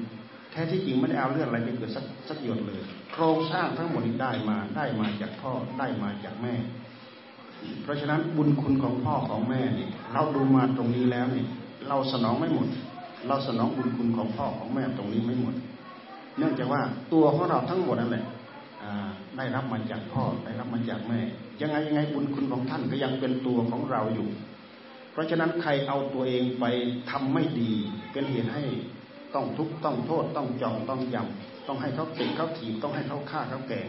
[0.50, 2.80] แท้ที่จริงไม่ได้เอาเลือดอะไรไปเกิดสักสักหยดเลย
[3.12, 6.54] โครงสร้างทั้งหมดนี้ได้มาได้มาจากพ่อได้มาจากแม่
[7.82, 11.46] เพราะฉะนั้นบุญคุณของพ่อของแม่เนี่ยเราดูมาตรงนี้แล้วเนี่ย
[11.88, 12.68] เราสนองไม่หมด
[13.28, 15.54] เราสนองบุญคุณของพ่อของแม่ตรงนี้ไม่หมด
[16.38, 18.24] เนื่องจากว่าตัวของเราทั้งหมดนั่นแหละ
[19.36, 21.20] ได้รับมาจากพ่อได้รับมาจากแม่
[21.60, 24.28] ยังไงยังไงบุญคุณของท่านก็ยังเป็นตัวของเราอยู่
[25.18, 26.64] ราะฉะนั้นใครเอาตัวเองไป
[27.10, 27.70] ทำไม่ดี
[28.12, 28.64] เป็นเหตุให้
[29.34, 33.88] ต้องทุกข์ต้องโทษต้องจองต้องยำต้องให้เขาติดเขาถีบต้องให้เขาฆ่าเขาแกง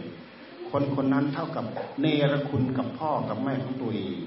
[0.71, 1.65] คนคนนั้นเท่ากับ
[2.01, 4.17] เนรคุณกับพ่อกับแม่ของตัวเอง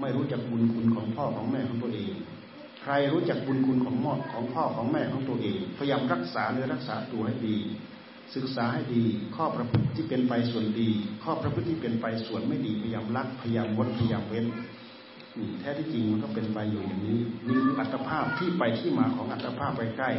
[0.00, 2.12] ไม่รู้จักบุญคุณของพ่อของแม่ของตัวเอง
[2.82, 7.56] ใครรู้จักบุญคุณของมอดของพ่อของแม่ของตัวเอง พยายามรักษาเนื้อรักษาตัวให้ดี
[8.34, 9.02] ศึกษาให้ดี
[9.36, 10.90] ข้อประพฤติที่เป็นไปส่วนดี
[11.24, 14.46] ข้อประพฤติที่เป็นไปส่วนไม่ดีพยายามรักพยายามวดพยายามเว้น
[15.60, 20.10] แท้ที่จริงมันก็เป็นไปอยู่อย่างนี้นี่คืออัตภาพที่ไปที่มาของอัตภาพไปใกล้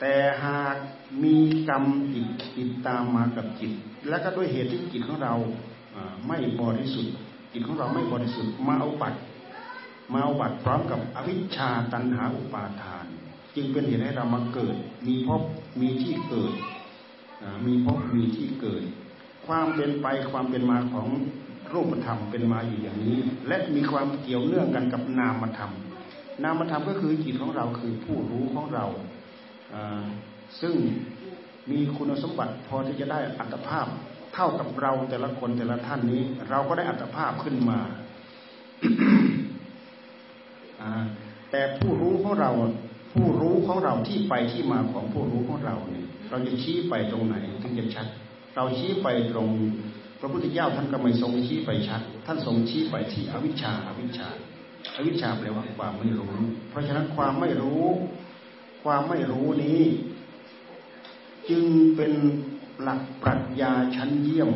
[0.00, 0.76] แต่หาก
[1.24, 1.36] มี
[1.68, 2.26] กรรมติด
[2.58, 3.72] ติดตามมากับจิต
[4.08, 5.34] และก็ด้วยเหตุที่จิตของเรา
[6.26, 7.14] ไม่บริสุทธิ์
[7.52, 9.18] จิตของเราไม่บริสุทธิ์มาเอาบัตร
[10.12, 13.06] มาเอาบัตรพร้อมกับอวิชชาตันหาอุปาทาน
[13.56, 15.42] จึงเป็นเหตุให้เรามาเกิด มีพบ
[15.80, 16.52] มีที่เกิด
[17.66, 18.82] มีพบมีที่เกิด
[19.46, 21.08] ความเป็นไปความเป็นมาของ
[21.72, 25.72] รูปธรรมเป็นมาอยู่อย่างนี้ และมีความเกี่ยวเนื่องกันกับนามธรรม
[26.44, 28.86] นามธรรมก็คือจิตของเราคือผู้รู้ของเรา
[30.60, 30.74] ซึ่ง
[31.70, 33.86] มีคุณสมบัติพอที่จะได้อัตภาพ
[34.34, 37.80] เท่ากับเราแต่ละคนแต่ละท่านนี้ เราก็ได้อัตภาพขึ้นมา
[41.50, 42.50] แต่ผู้รู้ของเรา
[43.12, 48.06] ผู้รู้ของเราที่ไปที่มาของผู้รู้ของเราเนี่ย เราจะชี้ไปตรงไหนถึงจะชัด
[48.56, 49.48] เราชี้ไปตรง
[50.24, 54.28] ระพุทธเจ้าท่านก็ไม่ทรงชี้ไปชัด ท่านทรงชี้ไปที่อวิชชาอวิชชา
[54.96, 56.34] อวิชชาแปลว่าความไม่รู้
[56.70, 57.84] เพราะฉะนั้นความไม่รู้
[58.84, 59.80] ความไม่รู้นี้
[61.48, 61.64] จึง
[61.96, 62.12] เป็น
[62.82, 64.50] หลักปรัชญาชั้นเยี่ยม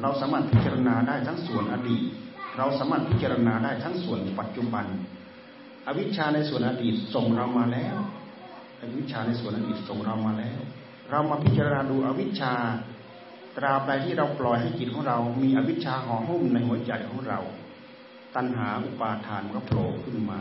[0.00, 2.02] เราสามารถพิจารณาได้ทั้งส่วนอดีต
[2.58, 4.86] เราสามารถพิจารณาได้ทั้งส่วนปัจจุบัน
[5.86, 7.96] อวิชชาในส่วนอดีตส่งเรามาแล้ว
[8.80, 10.60] อวิชชาในส่วนอดีตส่งเรามาแล้ว
[11.10, 12.54] เรามาพิจารณาดูอวิชชา
[13.56, 17.40] ตราบใดที่เราปล่อยให้จิตของเรา มีอวิชชาห่อหุ้มในหัวใจของเรา
[18.36, 20.40] ตัณหาอุปาทานก็โผล่ขึ้นมา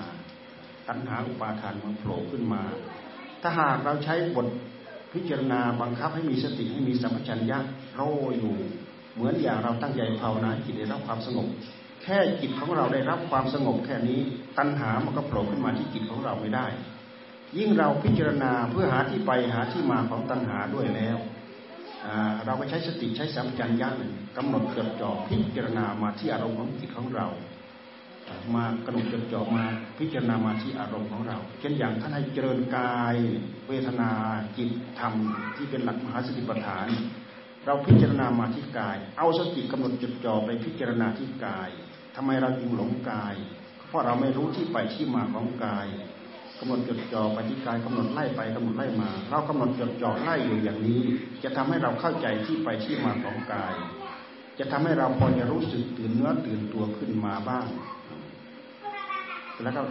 [0.87, 2.61] ตัณหาอุปาทานมันโผล่ขึ้นมา
[3.41, 4.47] ถ้าหากเราใช้บท
[5.13, 7.59] พิจารณาบังคับให้มีสติให้มีสัมปชัญญะ
[7.93, 8.01] โร
[8.37, 8.55] อยู่
[9.13, 11.47] เหมือนอย่างเราตั้งใจภาวนาจิตได้รับความสงบ
[12.03, 14.19] แค่จิตของเราได้รับความสงบแค่นี้
[14.57, 16.67] ตัณหามันก็โผล่ขึ้นมาที่จิตของเราไม่ได้
[17.57, 21.17] ยิ่งเราพิจารณาเพื่อหาที่ไปหาที่มาของตัณหาด้วยแล้ว
[22.45, 23.97] เราก็ใช้สติใช้สัมผัสยัน
[24.37, 27.27] กำหนดจดจ่อพิจารณามาที่อารมณ์ของจิตของเรา
[28.55, 29.65] มากำหนดจดจ่อมา
[29.99, 33.15] พิจารณามาที่อารมณ์ของเรา เช่นอย่างท่านให้เจริญกาย
[33.67, 34.09] เวทนา
[34.57, 35.13] จิตธรรม
[35.55, 36.87] ที่เป็นหลักมหาสติปัฏฐาน
[37.65, 41.69] เราพิจารณามาที่กาย เอาสติกำหนดจดจ่อไปพิจารณาที่กาย
[42.15, 43.35] ทำไมเราจึงหลงกาย
[43.87, 45.87] เพราะเราไม่รู้ที่ไปที่มาของกาย
[46.63, 51.01] กำหนดจดจ่อไปที่กายกำหนดไล่ไปกำหนดไล่มา เรากำหนดจดจ่อไล่อยู่อย่างนี้
[51.43, 53.73] จะทำให้เราเข้าใจที่ไปที่มาของกาย
[54.59, 57.65] จะทำให้เราพอจะรู้สึกตื่นเนื้อตื่นตัวขึ้นมาบ้าง
[59.63, 59.81] แล้วก็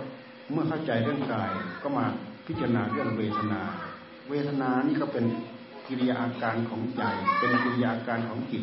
[0.53, 1.51] เมื่อเข้าใจเรื่องกาย
[1.83, 2.05] ก็มา
[2.47, 3.63] พิจารณาเรื่องเวทนา
[4.31, 5.25] เวทนานี่ก็เป็น
[5.89, 7.03] กิริยาอาการของใจ
[7.39, 8.63] เป็นกิริยาอาการของจิต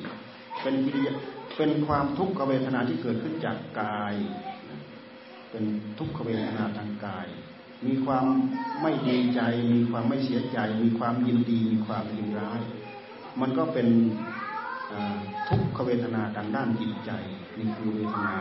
[0.62, 1.12] เป็นกิริยา
[1.58, 4.14] เป็นความทุกขเวทนาที่เกิดขึ้นจากกาย
[5.52, 5.64] เป็น
[6.00, 7.28] ทุกขเวทนาทางกาย
[7.86, 8.26] มีความ
[8.82, 9.42] ไม่ดีใจ
[9.74, 12.62] มีความไม่เสียใจ มีความยินดี มีความยินร้าย
[13.42, 13.88] มันก็เป็น
[15.48, 17.12] ทุกขเวทนาทางด้านจิตใจ
[17.58, 18.36] นี่คือเวทนา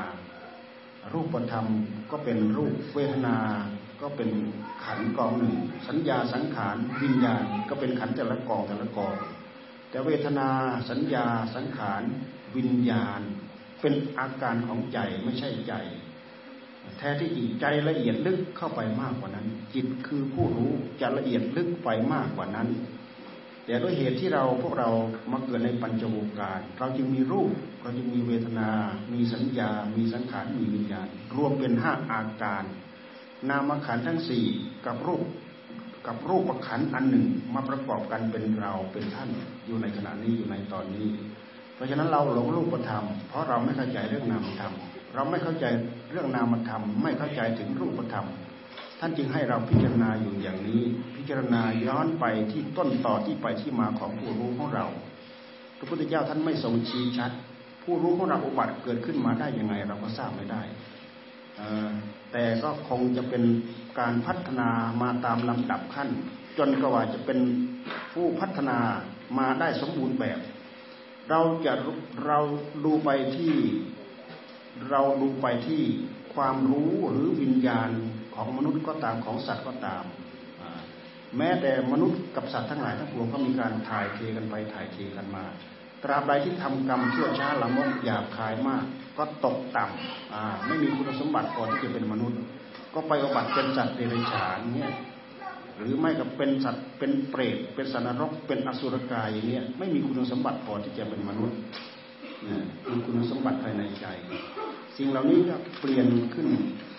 [1.13, 1.67] รูปธรรม
[2.11, 3.37] ก็เป็นรูปเวทนา
[4.03, 4.31] ก็เป็น
[4.85, 5.55] ขันกองหนึ่ง
[5.89, 9.15] สัญญาสังขารวิญญาณก็เป็นขันแต่ละกองแต่ละกอง
[9.91, 10.49] แต่เวทนา
[10.91, 12.03] สัญญาสังขาร
[12.57, 13.21] วิญญาณ
[13.81, 15.75] เป็นอาการของใจไม่ใช่ใจ
[16.99, 22.69] แท้ที่จริงใจละเอียดลึกเข้าไปมากกว่านั้น จิตคือผู้รู้จะละเอียดลึกไปมากกว่านั้น
[23.67, 24.91] แต่ด้วยเหตุที่เราพวกเรา
[25.33, 27.51] มาเกิดในปัญจโวการเราจึงมีรูป
[27.83, 28.71] เราจึงมีเวทนา
[29.13, 32.65] มีสัญญา มีสังขาร มีวิญญาณ รวมเป็นห้าอาการ
[33.49, 34.45] นามขันทั้งสี่
[34.87, 35.25] กับรูป
[36.07, 39.29] กับรูปขันอันหนึ่งมาประกอบกันเป็นเราเป็นท่าน
[39.67, 41.09] อยู่ในขณะนี้อยู่ในตอนนี้
[41.75, 44.73] เพราะฉะนั้นเราหลงรูปธรรมเพราะเราไม่เข้าใจเรื่องนามธรรม
[45.15, 45.67] เราไม่เข้าใจ
[46.11, 48.27] เรื่องนามธรรมไม่เข้าใจถึงรูปธรรม
[49.01, 50.83] ท่านจึงให้เราพิจารณาอยู่อย่างนี้
[51.17, 54.87] พิจารณาย้อนไปที่ต้นต่อที่ไปที่มาของผู้รู้ของเรา
[55.79, 57.31] พระพุทธเจ้าท่านไม่ทรงชี้ชัด
[57.83, 60.63] ผู้รู้ของเราอุบัติเกิดขึ้นมาได้ยังไง เราก็ทราบไม่ได้
[62.33, 63.43] แต่ก็คงจะเป็น
[64.01, 64.69] การพัฒนา
[65.03, 66.09] มาตามลำดับขั้น
[66.59, 67.39] จนกว่าจะเป็น
[68.13, 68.79] ผู้พัฒนา
[69.39, 70.39] มาได้สมบูรณ์แบบ
[71.31, 71.73] เราจะ
[72.27, 72.39] เรา
[72.85, 73.55] ดูไปที่
[74.91, 75.83] เราดูไปที่
[76.35, 77.91] ความรู้หรือวิญญาณ
[78.35, 80.05] ของมนุษย์ก็ตามของสัตว์ก็ตาม
[81.39, 85.45] แม้แต่มนุษย์กับสัตว์ทั้งหลายทั้งปวงก็มีการถ่ายเทกันไปถ่ายเทกันมา
[86.03, 88.85] ตราบใดที่ทำกรรมชั่วช้าละมกหยาบคายมาก
[89.19, 92.41] ก็ตกต่ำไม่มีคุณสมบัติพอที่จะเป็นมนุษย์
[92.95, 94.93] ก็ไปอบัติเป็นสัตว์เดรัจฉานเนี่ย
[95.79, 101.59] หรือไม่ก็เป็นสัตว์เป็นเปรตเป็นสันนรกเป็นอสุรกายอย่างเนี้ยไม่มีคุณสมบัติพอที่จะเป็นมนุษย์
[102.91, 104.07] มีคุณสมบัติภายในใจ
[104.97, 106.49] สิ่งเหล่านี้ก็เปลี่ยนขึ้น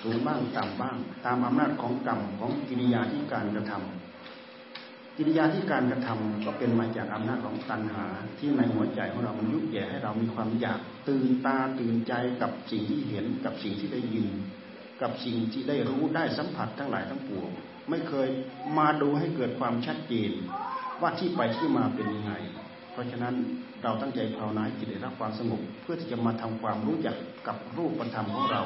[0.02, 8.08] สูงบ้างต่ำบ้าง ตามอำนาจของกรรมของกิริยาที่การกระทำกิริยาที่การกระทำก็เป็นมาจากอำนาจของตัณหา
[8.38, 10.80] ที่ในหัวใจของเรามันยุบแย่ให้เรามีความอยาก
[11.10, 14.28] ตื่นตาตื่นใจกับสิ่งที่เห็นกับสิ่งที่ได้ยิน
[15.02, 17.50] กับสิ่งที่ได้รู้ได้สัมผัสทั้งหลายทั้งปวง
[17.90, 18.30] ไม่เคย
[18.78, 20.32] มาดูให้เกิดความชัดเจน
[21.02, 22.34] ว่าที่ไปที่มาเป็นยังไง
[22.92, 23.36] เพราะฉะนั้น
[23.84, 27.16] เราตั้งใจภาวนาจิตได้รับความสงบเพื่อที่จะมาทำความรู้จัก
[27.48, 28.64] กับรูปธรรมของเรา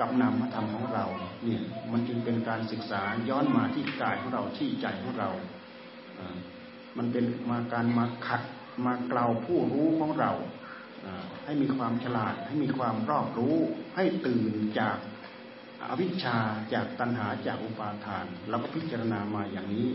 [0.00, 1.04] กับนามธรรมของเรา
[1.44, 5.30] เนี่ยมันจึงเป็นการศึกษาย้อนมาที่กายของเราที่ใจของเรา
[6.96, 8.42] มันเป็นมาการมาขัด
[8.86, 10.32] มาเกลาผู้รู้ของเรา
[11.44, 13.56] ให้มีความฉลาด ให้มีความรอบรู้
[13.96, 14.96] ให้ตื่นจาก
[15.88, 16.38] อวิชชา
[16.74, 19.88] จากตัณหาจากอุปาทานเราก็พิจารณามาอย่างนี้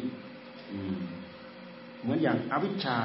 [2.01, 2.99] เหมือนอย่างอวิชชา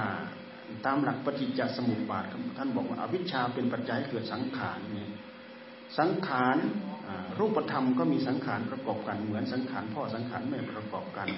[0.86, 2.24] ตามหลักปฏิจจสมุปบาท
[2.58, 5.08] ท่านบอกว่าอวิชชาเป็นปัจจัยเกิดสังขารนี่
[5.98, 6.56] สังขาร
[7.38, 11.28] รูปธรรมก็มีสังขารประกอบกันเหมือนสังขารพ่อสังขารแม่ประกอบกัน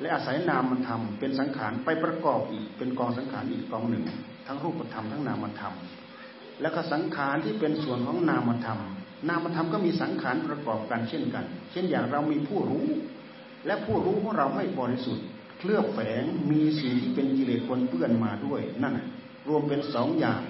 [0.00, 4.04] และอาศัยนามมันทำเป็นสังขารไปประกอบอีกเป็นกองสังขารอีกกองหนึ่ง
[4.46, 5.74] ทั้งรูปธรรมทั้งนามธรรม
[6.60, 8.80] แล้วก็สังขารที่เป็นส่วนของนามธรรม
[9.28, 12.86] นามธรรมก็มีสังขารประกอบกันเช่นกัน เช่นอย่างเรามีผู้รู้
[13.66, 15.26] และผู้รู้ของเราไม่บริสุทธิ์
[15.60, 18.94] เคลือบแฝงมีสิ่งที่เป็นกิเลสปนเปื้อนมาด้วยนั่น
[19.48, 20.42] รวมเป็นสองอย่าง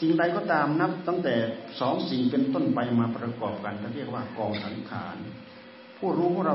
[0.00, 1.34] สิ่งใดก็ตามนับตั้งแต่
[1.80, 5.16] สองสิ่งเป็นต้นไปมาประกอบกันเขาเรียกว่ากองสังขาร
[5.98, 6.54] ผู้รู้ของเรา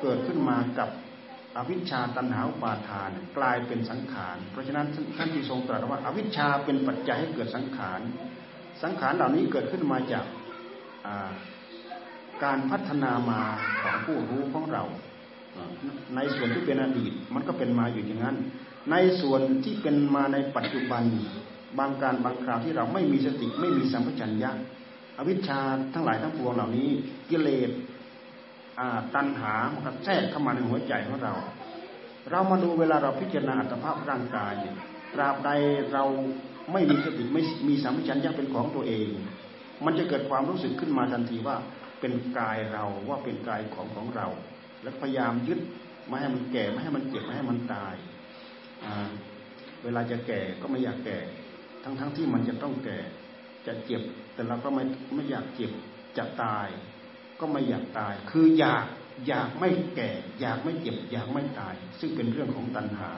[0.00, 0.88] เกิดขึ้นมากับ
[1.56, 4.86] อวิชชาตันหาปาทานกลายเป็นสังขาร เพราะฉะนั้น
[5.16, 8.00] ท่านที่ทรงตรัสว่า อวิชชาเป็นปัจจัยให้เกิดสังขาร
[8.82, 10.24] สังขารเหล่านี้เกิดขึ้นมาจาก
[12.44, 13.40] การพัฒนามา
[13.82, 14.84] ของผู้รู้ของเรา
[16.16, 18.36] ในส่วนที่เป็นอดีตมันก็เป็นมาอยู่อย่างนั้น
[18.90, 21.02] ในส่วนที่เป็นมาในปัจจุบัน
[21.78, 24.50] บางการบางคราวที่เราไม่มีสติไม่มีสัมปชัญญะ
[25.18, 25.60] อวิชชา
[25.94, 26.88] ทั้งหลายทั้งปวงเหล่านี้
[27.30, 27.70] กิเลส
[29.14, 31.34] ตัณหามันก็แทรกเข้ามาในหัวใจของเรา
[32.30, 34.54] เรามาดูเวลาเราพิจารณาอัตภาพร่างกาย
[35.14, 35.50] ตราบใด
[35.92, 36.04] เรา
[36.72, 39.08] ไม่มีสติไม่มีสัมปชัญญะเป็นของตัวเอง
[39.84, 41.56] มันจะเกิดความรู้สึกขึ้นมาทันทีว่า
[42.00, 44.26] เป็นกายเราว่าเป็นกายของของเรา
[44.82, 45.60] แล้วพยายามยึด
[46.08, 47.94] ไม่ให้มันแก่ไม่ให้มันเจ็บไม่ให้มันตาย
[49.82, 51.18] เวลาจะแก่ก็ไม่อยากแก่
[51.84, 52.98] ทั้งทั้งที่มันจะต้องแก่
[53.66, 54.02] จะเจ็บ
[54.34, 55.72] แต่เราก็ไม่ไม่อยากเจ็บ
[56.16, 56.68] จะตาย
[57.40, 58.86] ก็ไม่อยากตาย คืออยาก
[59.26, 63.12] อยากไม่แก่ อยากไม่เจ็บ อยากไม่ตาย ซึ่งเป็นเรื่องของตัณหา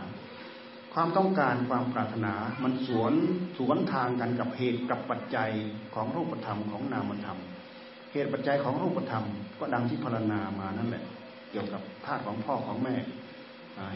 [0.94, 3.12] ความต้องการความปรารถนา มันสวน
[3.58, 5.50] สวนทางกันกับเหตุกับปัจจัย
[5.94, 7.38] ของรูปธรรมของนามธรรม
[8.10, 9.24] เหเหตุปัจจัยของรูปธรรม
[9.58, 11.04] ก็ดังที่พรรณนามานั่นแหละ
[11.54, 12.96] เกี่ยวกับธาตุของพ่อของแม่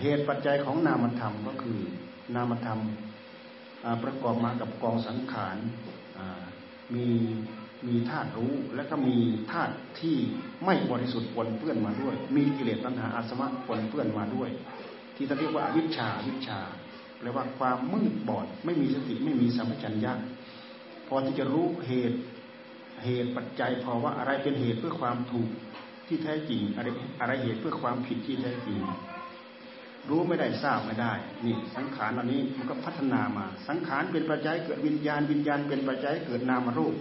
[0.03, 1.79] เหตุปัจจัยของนามธรรมก็คือ
[2.35, 2.81] นามธรรม
[4.03, 5.57] ประกอบมากับกองสังขาร
[6.95, 7.07] มี
[7.89, 9.17] มีธาตุรู้และก็มี
[9.53, 10.17] ธาตุที่
[10.65, 14.51] ไม่บริสุทธิ์ปนเปื้อนมาด้วย มีกิเลสตัณหาอาสวะปนเปื้อนมาด้วย
[15.17, 16.61] ที่เรียกว่าวิชาวิชา
[17.19, 20.13] แปลว่าความมืดบอดไม่มีสติไม่มีสัมปชัญญะ
[21.09, 22.19] พอที่จะรู้เหตุ
[23.05, 25.49] เหตุปัจจัยพอว่าอะไรเป็นเหตุเพื่อความถูก
[26.09, 26.89] ที่แท้จริงอะไร
[27.21, 28.79] อะไรเหตุเพื่อความผิดที่แท้จริง
[30.09, 31.13] รู้ไม่ได้ทราบไม่ได้
[31.45, 36.95] นี่สังขารเหล่านี้มันก็พัฒนามา สังขารเป็นปัจจัยเกิดวิญญาณวิญญาณเป็นปัจจัยเกิดนามรูป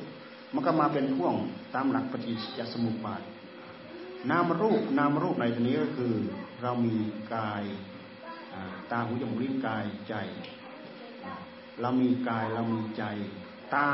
[0.53, 1.35] มันก็มาเป็นพ่วง
[1.75, 3.21] ตามหลักปฏิจจสมุปบาท
[4.29, 6.13] นามรูปนามรูปในที่นี้ก็คือ
[6.61, 6.95] เรามี
[7.35, 7.63] กาย
[8.91, 10.15] ตาหูจมูกลิ้นกายใจ
[11.81, 13.03] เรามีกายเรามีใจ
[13.73, 13.89] ตา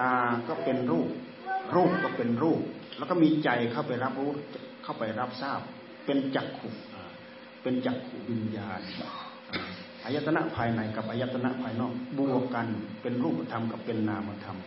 [0.00, 0.14] ตา
[0.48, 1.08] ก็เป็นรูป
[1.74, 2.60] รูปก็เป็นรูป
[3.02, 4.30] แล้วก็มีใจเข้าไปรับรู้
[4.82, 5.60] เข้าไปรับทราบ
[6.06, 6.68] เป็นจักขุ
[7.62, 8.80] เป็นจักขุวิญญาณ
[10.04, 12.66] อายตนะภายในกับอายตนะภายนอกบวกกัน
[13.02, 14.58] เป็นรูปธรรมกับเป็นนามธรรม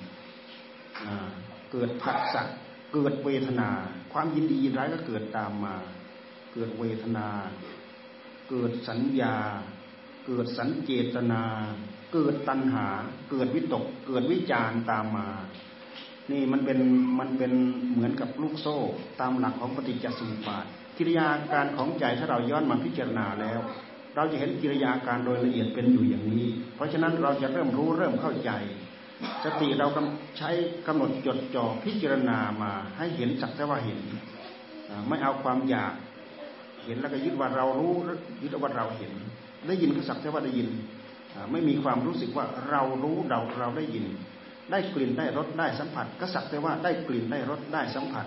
[1.71, 2.43] เกิดผัสสะ
[2.93, 3.69] เกิดเวทนา
[4.13, 5.76] ความยินดียินร้ายก็เกิดตามมา
[6.54, 7.28] เกิดเวทนา
[8.50, 9.36] เกิดสัญญา
[10.26, 11.43] เกิดสัญเจตนา
[12.13, 12.88] เกิดตัณหา
[13.30, 15.28] เกิดวิตก เกิดวิจารตามมา
[16.31, 16.79] นี่มันเป็น
[17.19, 17.53] มันเป็น
[17.93, 18.77] เหมือนกับลูกโซ่
[19.21, 20.65] ตามหลักของปฏิจจสมุปบาท
[20.97, 23.59] กิริยาการของใจถ้าเราย้อนมาพิจารณาแล้ว
[24.15, 28.51] เราจะเห็นกิริยาการโดยละเอียดเป็นอยู่อย่างนี้ เพราะฉะนั้นเราจะเริ่มรู้เริ่มเข้าใจ
[29.43, 29.88] สติเรา
[30.38, 30.49] ใช้
[30.88, 33.99] กำหนดจดจ่อพิจารณามาให้เห็นสักแต่ว่าเห็น
[35.07, 35.93] ไม่เอาความอยาก
[36.85, 37.93] เห็นแล้วก็ยึดว่าเรารู้
[38.41, 39.11] ยึดว่าเราเห็น
[39.67, 40.69] ได้ยินก็สักแต่ว่าได้ยิน
[41.51, 44.05] ไม่มีความรู้สึกว่าเรารู้เราเราได้ยิน
[44.71, 48.25] ได้กลิ่นได้รสได้สัมผัส ก็สักแต่ว่าได้กลิ่นได้รสได้สัมผัส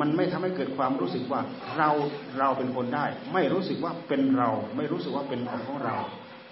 [0.00, 1.40] มันไม่ทำให้เกิดความรู้สึกว่า
[1.76, 1.90] เรา
[2.38, 5.96] เราเป็นคนได้ ไม่รู้สึกว่าเป็นเรา ไม่รู้สึกว่าเป็นของของเรา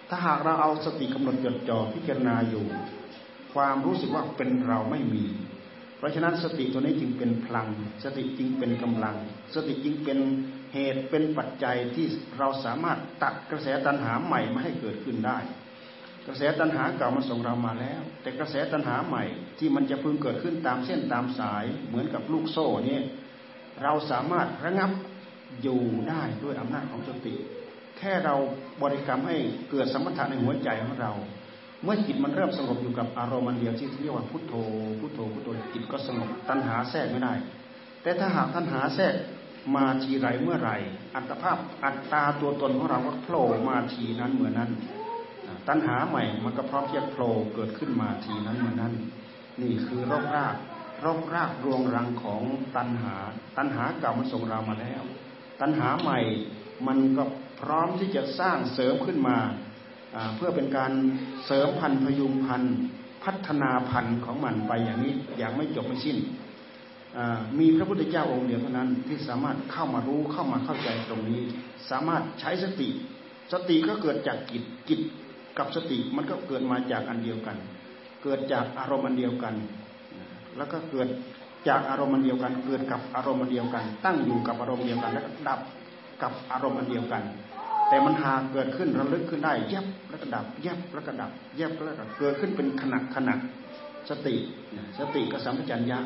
[0.09, 2.64] ถ้าหากเราเอาสติกำหนดจดจ่อพิจารณาอยู่
[3.55, 5.25] ความรู้สึกว่าเป็นเราไม่มี
[5.99, 7.69] เพราะฉะนั้นสติตัวนี้จึงเป็นพลัง
[8.05, 9.17] สติจึงเป็นกำลัง
[9.55, 10.19] สติจึงเป็น
[10.75, 12.07] เหตุเป็นปัจจัยที่
[12.38, 15.38] เราสามารถตัดกระแสตัณหาใหม่ไม่ให้เกิดขึ้นได้
[16.29, 19.25] กระแสตัณหาเก่ามันส่งเรามาแล้ว แต่กระแสตัณหาใหม่
[19.59, 23.03] ที่มันจะพึงเกิดขึ้นตามเส้นตามสายเหมือนกับลูกโซ่เนี่ย
[23.83, 24.91] เราสามารถระงับ
[25.62, 27.35] อยู่ได้ด้วยอำนาจของสติ
[27.99, 28.35] แค่เรา
[28.83, 29.37] บริกรรมให้
[29.71, 31.12] เกิดสมถะในหัวใจของเรา
[31.83, 34.55] เมื่อจิตมันเริ่มสงบอยู่กับอารมณ์เดียวที่เรียกว่าพุทโธ
[35.01, 37.35] พุทโธพุทโธจิตก็สงบตัณหาแทรกไม่ได้
[38.03, 39.14] แต่ถ้าหากตัณหาแทรก
[39.75, 40.71] มาทีไรเมื่อไร
[41.14, 44.71] อัตภาพอัตตาตัวตนของเราก็โผล่มาทีนั้นเหมือนนั้น
[45.68, 48.94] ตัณหาใหม่มันก็พร้อมที่จะโผล่เกิดขึ้นมาทีนั้นมือนนั้น
[49.62, 50.57] นี่คือรกราก
[51.07, 52.42] รกรากรวงรังของ
[52.76, 53.14] ตัณหา
[53.57, 55.02] ตัณหาเก่ามันส่งเรามาแล้ว
[55.61, 56.18] ตัณหาใหม่
[56.87, 57.24] มันก็
[57.61, 59.37] พร้อมที่จะสร้างเสริมขึ้นมา
[60.37, 60.92] เพื่อเป็นการ
[61.46, 62.76] เสริมพันธุ์พยุงพันธุ์
[63.24, 66.18] พัฒนาพันธุ์ของมันไปอย่างนี้อย่างไม่จบไม่สิ้น
[67.59, 71.40] มีพระพุทธเจ้าองค์เดียวเท่านั้นที่สามารถเข้ามารู้เข้ามาเข้าใจตรงนี้
[71.90, 72.88] สามารถใช้สติ
[73.52, 75.00] สติก็เกิดจากจิตจิต
[75.59, 77.57] กับสติมันก็เกิดมาจากอันเดียวกัน
[78.23, 79.55] เกิดจากอารมณ์อันเดียวกัน
[80.57, 81.09] แล้วก็เกิด
[81.68, 85.61] จากอารมณ์อันเดียวกัน เกิดกับอารมณ์อันเดียวกัน ตั้งอยู่กับอารมณ์เดียวกันแล้วก็ดับ
[86.23, 87.23] กับอารมณ์อันเดียวกัน
[87.88, 93.35] แต่มันหาเกิดขึ้นระลึกขึ้นได้ยับแล้วก็ดับยับแล้วก็ดับยับแล้วก็เกิดขึ้นเป็นขณะขณะ
[94.11, 94.35] สติ
[94.99, 95.99] สติกับสัมปชัญญเพ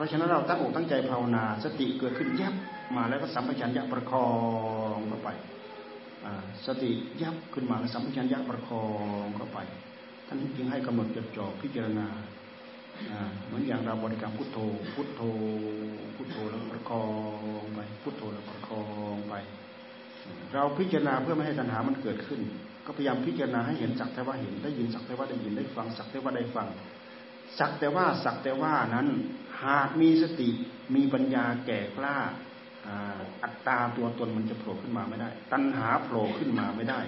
[0.00, 2.54] ราะฉะนั้นเราตั้งอกตั้งใจภาวนา สติเกิดขึ้นยับ
[2.96, 4.26] มาแล้วก็สัมปชัญญะประคอ
[4.96, 5.28] งเข้าไป
[6.66, 6.90] สติ
[7.22, 8.84] ยับขึ้นมาสัมปชัญญะประคอ
[9.22, 9.58] งเข้าไป
[10.26, 12.08] ท่านจึงให้กำหนดจดจ่อพิจารณา
[13.46, 14.58] เหมือนอย่างเราบริกรรมพุทโธ
[14.94, 15.22] พุทโธ
[16.16, 17.04] พุทโธแล้วประคอ
[17.60, 18.82] งไป พุทโธแล้วประคอ
[19.14, 19.34] งไป
[20.54, 22.40] เราพิจารณาเพื่อไม่ให้ตัณหามันเกิดขึ้น
[22.86, 26.68] ก็พยายามพิจารณาให้เห็นสักแต่ว่าเห็นได้ยินสักแต่ว่าได้ยินได้ฟังสักแต่ว่าได้ฟัง
[27.58, 29.08] สักแต่ว่าสักแต่ว่านั้น
[29.64, 30.48] หากมีสติ
[30.94, 32.16] มีปัญญาแก่กล้า
[33.42, 37.00] อัตตาตัวตนมันจะโผล่ขึ้นมาไม่ได้ ตัณหาโผล่ขึ้นมาไม่ได้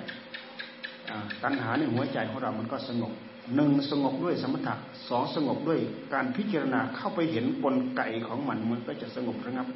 [1.45, 3.13] ตัณหาในหัวใจของเรามันก็สงบ
[3.55, 4.75] หนึ่งสงบด้วยสมถะ
[5.09, 5.79] สองสงบด้วย
[6.15, 9.67] การพิจารณาเข้าไปเห็นกลไกของมันมันก็จะสงบระงับ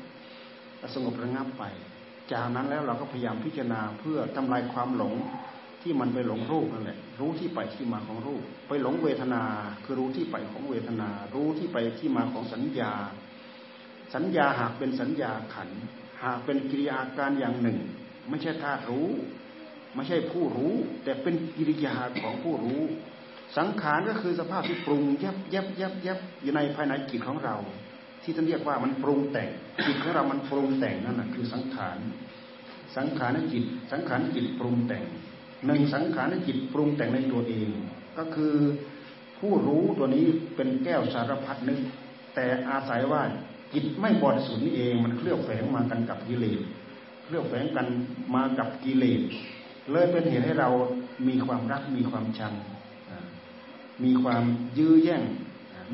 [0.95, 1.65] สงบระงับไป
[2.33, 5.15] จากนั้นแล้วเราก็พยายามพิจารณาเพื่อทำลายความหลง
[5.83, 9.43] ที่มันไปหลงรูปนั่นแหละ รู้ที่ไปที่มาของรูป ไปหลงเวทนา
[9.85, 12.93] คือรู้ที่ไปของเวทนา รู้ที่ไปที่มาของสัญญา
[14.15, 15.71] สัญญาหากเป็นสัญญาขัน
[16.23, 17.79] หากเป็นกิริยาการอย่างหนึ่ง
[18.29, 19.09] ไม่ใช่ธาตุรู้
[19.95, 20.73] ไม่ใช่ผู้รู้
[21.05, 22.81] แต่เป็นกิริยาของผู้รู้
[23.57, 27.57] สังขารก็คือสภาพที่ปรุงยับยับยับยับอยู่ในภายในจิตของเรา
[28.23, 29.51] ที่ท่านเรียกว่ามันปรุงแต่ง
[29.87, 31.99] จิตของเรามันปรุงแต่งนั่นแหะคือสังขาร
[32.97, 35.05] สังขารจิต สังขารจิตปรุงแต่ง
[35.67, 37.71] หนึ่งสังขารจิตปรุงแต่งในตัวเอง
[38.19, 38.55] ก็คือ
[39.39, 40.25] ผู้รู้ตัวนี้
[40.57, 41.81] เป็นแก้วสารพัดนึก
[42.35, 43.23] แต่อาศัยว่า
[43.75, 46.61] จิตไม่บริสุทธิ์นี่เองมันเคลือบแฝงมากันกับกิเลส
[47.25, 47.87] เคลือบแฝงกัน
[48.35, 49.23] มากับกิเลส
[49.93, 50.71] เลยเป็นเหตุให้เรา
[51.29, 52.55] มีความรักมีความชัง
[54.05, 54.45] มีความ
[54.79, 55.23] ยื้อแย่ง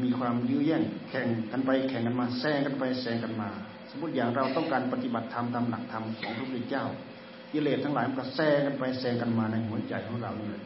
[0.03, 3.51] มีความยื้อแย่ง แข่งกันไปแข่งกันมาแซงกันไปแซงกันมา
[3.91, 6.85] สมมติอย่างเราต้องการปฏิบัติธรรมตามหลักธรรมของพระพุทธเจ้า
[7.53, 10.61] กิเลสทั้งหลายมันก็แซงกันไปแซงกันมาในหัวใจของเราเลย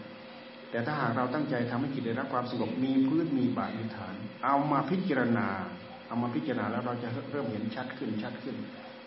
[0.70, 5.48] แต่ถ้าหากเราตั้งใจทำให้จิตได้รับความสงบมีพื้นมีบาดมีฐาน เอามาพิจารณา
[6.06, 8.56] เอามาพิจารณาแล้วเราจะเริ่มเห็นชัดขึ้นชัดขึ้น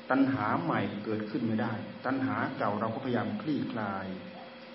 [0.09, 1.73] ตัณหาใหม่เกิดขึ้นไม่ได้
[2.05, 4.07] ตัณหาเก่าเราก็พยายามคลี่คลาย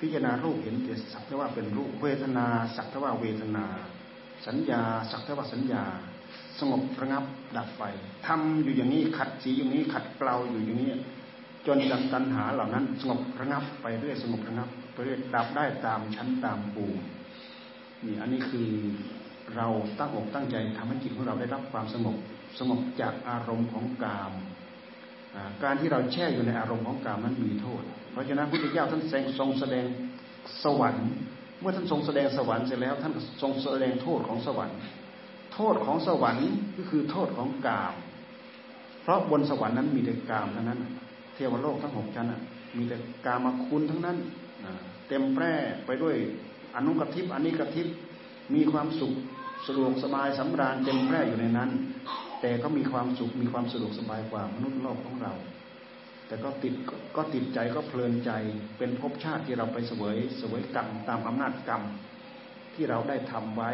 [0.01, 2.47] พิจารณารูปเห็นแต่สักแต่ว่าเป็นรูปเวทนา
[2.77, 3.67] สักแต่ว่าเวทนา
[4.47, 5.85] สัญญา สักแต่ว่าสัญญา
[6.59, 7.25] สงบระงับ
[7.57, 7.85] ดับไป
[8.27, 10.91] ทำอยู่อย่างนี้ขัดสีอย่างนี้ขัดเกลาอยู่อย่างนี้
[11.67, 16.87] จนดังตัณหาเหล่านั้นสงบระงับไปเรื่อยสงบระงับไปเรื่อยดับได้ตามชั้นตามปู
[18.05, 18.69] นี่อันนี้คือ
[19.57, 19.69] เรา
[19.99, 22.17] ตั้งอกตั้งใจทำให้จิตของเราได้รับความสงบ
[22.59, 24.33] สงบจากอารมณ์ของกาม
[25.63, 27.83] การที่เราแช่อยู่ในอารมณ์ของกามนั้นมีโทษ
[28.13, 29.03] เพราะฉะนั้นพุทธเจ้าท่าน
[29.39, 29.85] ทรงแสดง
[30.65, 31.09] สวรรค์
[31.61, 34.79] เมื่อท่านทรงแสดงสวรรค์เสร็จแล้ว ท่านทรงแสดงโทษของสวรรค์
[35.55, 37.95] โทษของสวรรค์ก็คือโทษของกาม
[39.03, 40.81] เพราะบนสวรรค์นั้นมีแต่กามเท่านั้น
[41.35, 42.33] เทวโลกทั้งหกชั้น
[42.77, 44.17] มีแต่กามคุณทั้งนั้น
[45.09, 45.55] เต็มแปร่
[45.87, 46.17] ไปด้วย
[46.77, 47.87] อนุกทิพอนิกทิพ
[48.55, 49.13] มีความสุข
[49.67, 51.71] สะดวกสบายสำราญเต็มแปร่อยู่ในนั้น
[52.41, 55.33] แต่ก็มีความสุขมีความสะดวกสบายกว่ามนุษย์โลกของเรา
[56.27, 56.75] แต่ก็ติด
[57.17, 58.31] ก็ติดใจก็เพลินใจ
[58.79, 61.83] เป็นภพชาติที่เราไปเสวยเสวยกรรมตามอำนาจกรรม
[62.75, 63.71] ที่เราได้ทำไว้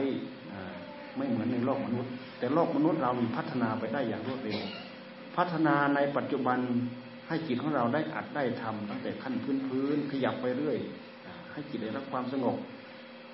[1.17, 4.61] ไม่เหมือนในโลกมนุษย์ แต่โลกมนุษย์เรามีพัฒนาไปได้อย่างรวดเร็ว
[5.37, 6.59] พัฒนาในปัจจุบัน
[7.29, 10.79] ให้จิตของเราได้อัดได้ทำตั้งแต่ขั้นพื้นพื้นขยับไปเรื่อย
[11.53, 12.57] ให้จิตได้รับความสงบ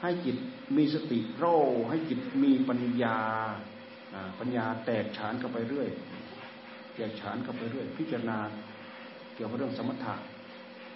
[0.02, 0.36] ให้จิต
[0.76, 1.44] มีสติโร
[1.90, 3.18] ให้จิตมีปัญญา
[4.40, 5.88] ปัญญาแตกฉานเข้าไปเรื่อย
[6.94, 8.38] แตกฉานเข้าไปเรื่อย พิจารณา
[9.34, 10.16] เกี่ยวกับเรื่องสมถะ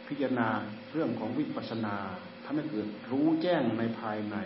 [0.08, 0.48] พิจารณา
[0.92, 1.96] เรื่องของวิปัสสนา
[2.44, 4.36] ทำให้เกิดรู้แจ้งในภายใน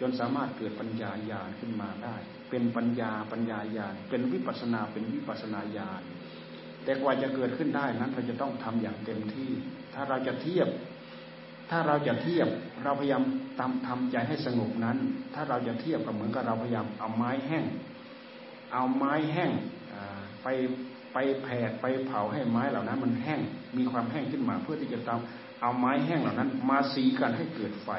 [0.00, 2.16] จนสามารถเกิดปัญญาญาณขึ้นมาได้
[2.50, 6.02] เป็นปัญญาปัญญาญาณเป็นวิปัสนาเป็นวิปัสนาญาณ
[6.84, 9.50] แต่กว่าจะเกิดขึ้นได้นั้นเราจะต้องทำอย่างเต็มที่
[9.94, 10.68] ถ้าเราจะเทียบ
[11.70, 12.48] ถ้าเราจะเทียบ
[12.84, 13.22] เราพยายาม
[13.58, 14.96] ทำทำใจให้สงบนั้น
[15.34, 17.64] ถ้าเราจะเทียบก็เหมือนกับเราพยายามเอาไม้แห้ง
[18.72, 19.50] เอาไม้แห้ง
[20.42, 20.48] ไป
[21.12, 23.40] ไปแผดไปเผาให้ไม้เหล่านั้น มันแห้ง
[23.78, 27.90] มีความแห้งขึ้นมา เพื่อที่จะทำเอาไม้แห้งเหล่านั้น มาสีกันให้เกิดไฟ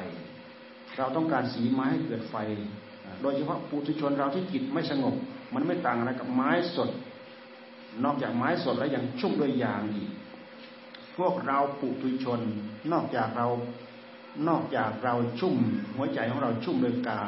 [0.98, 2.36] เราต้องการสีไม้ให้เกิดไฟ
[3.22, 5.14] โดยเฉพาะปุถุชนเราที่จิตไม่สงบ
[5.54, 6.90] มันไม่ต่างอะไรกับไม้สด
[8.04, 10.08] นอกจากไม้สดแล้วยังชุ่มด้วยยางอีก
[11.26, 12.40] วกเราปุถุชน
[12.92, 13.46] นอกจากเรา
[14.48, 15.56] นอกจากเราชุ่ม
[15.96, 17.22] หัวใจของเราชุ่มด้วยกา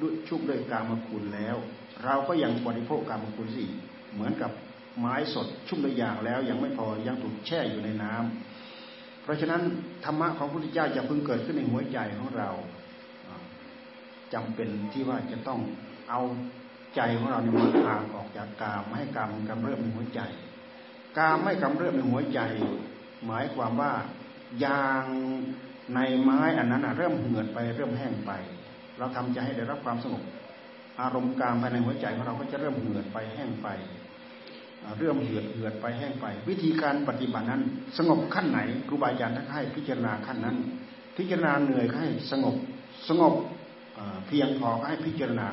[0.00, 1.56] ด้วยชุ่มด้วยกามคุณแล้ว
[2.04, 3.64] เราก็ยังบริโภคกามคุณสิ
[4.12, 4.50] เหมือนกับ
[4.98, 9.62] ไม้สดชุ่มด้วยยางแล้ว ยังไม่พอยังถูกแช่อยู่ในน้ำเพราะฉะนั้น
[10.04, 12.50] ธรรมะของพระพุทธเจ้าจะพึงเกิดขึ้นในหัวใจของเรา
[14.34, 15.60] จำเป็นที่ว่าจะต้อง
[16.10, 16.20] เอา
[16.96, 20.20] ใจของเราเนี่ยมันห่างออกจากกามไม่ให้กามกำเริบในหัวใจ
[21.18, 22.40] กามไม่กำเริบในหัวใจ
[23.26, 23.92] หมายความว่า
[24.64, 25.04] ยาง
[25.94, 28.32] ในไม้อันนั้นเริ่มเหือดไปเริ่มแห้งไป
[28.98, 30.22] เราทำใจให้ได้รับความสงบ
[31.00, 33.68] อารมณ์กามภายในหัวใจของเราก็จะเริ่มเหือดไปแห้งไป
[34.98, 37.62] เริ่มเหือดเหือดไปแห้งไป วิธีการปฏิบัตินั้น
[37.98, 38.58] สงบขั้นไหน
[38.88, 40.56] ครูบาอาจารย์ท่านให้พิจารณาขั้นนั้น
[41.16, 42.56] พิจารณาเหนื่อยให้สงบ
[43.08, 43.34] สงบ
[44.26, 45.48] เพียงพอให้พิจารณา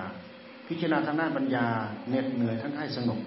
[0.68, 1.66] พิจารณาทางด้านปัญญา
[2.10, 3.20] เหน็ดเหนื่อยทั้งให้สงบ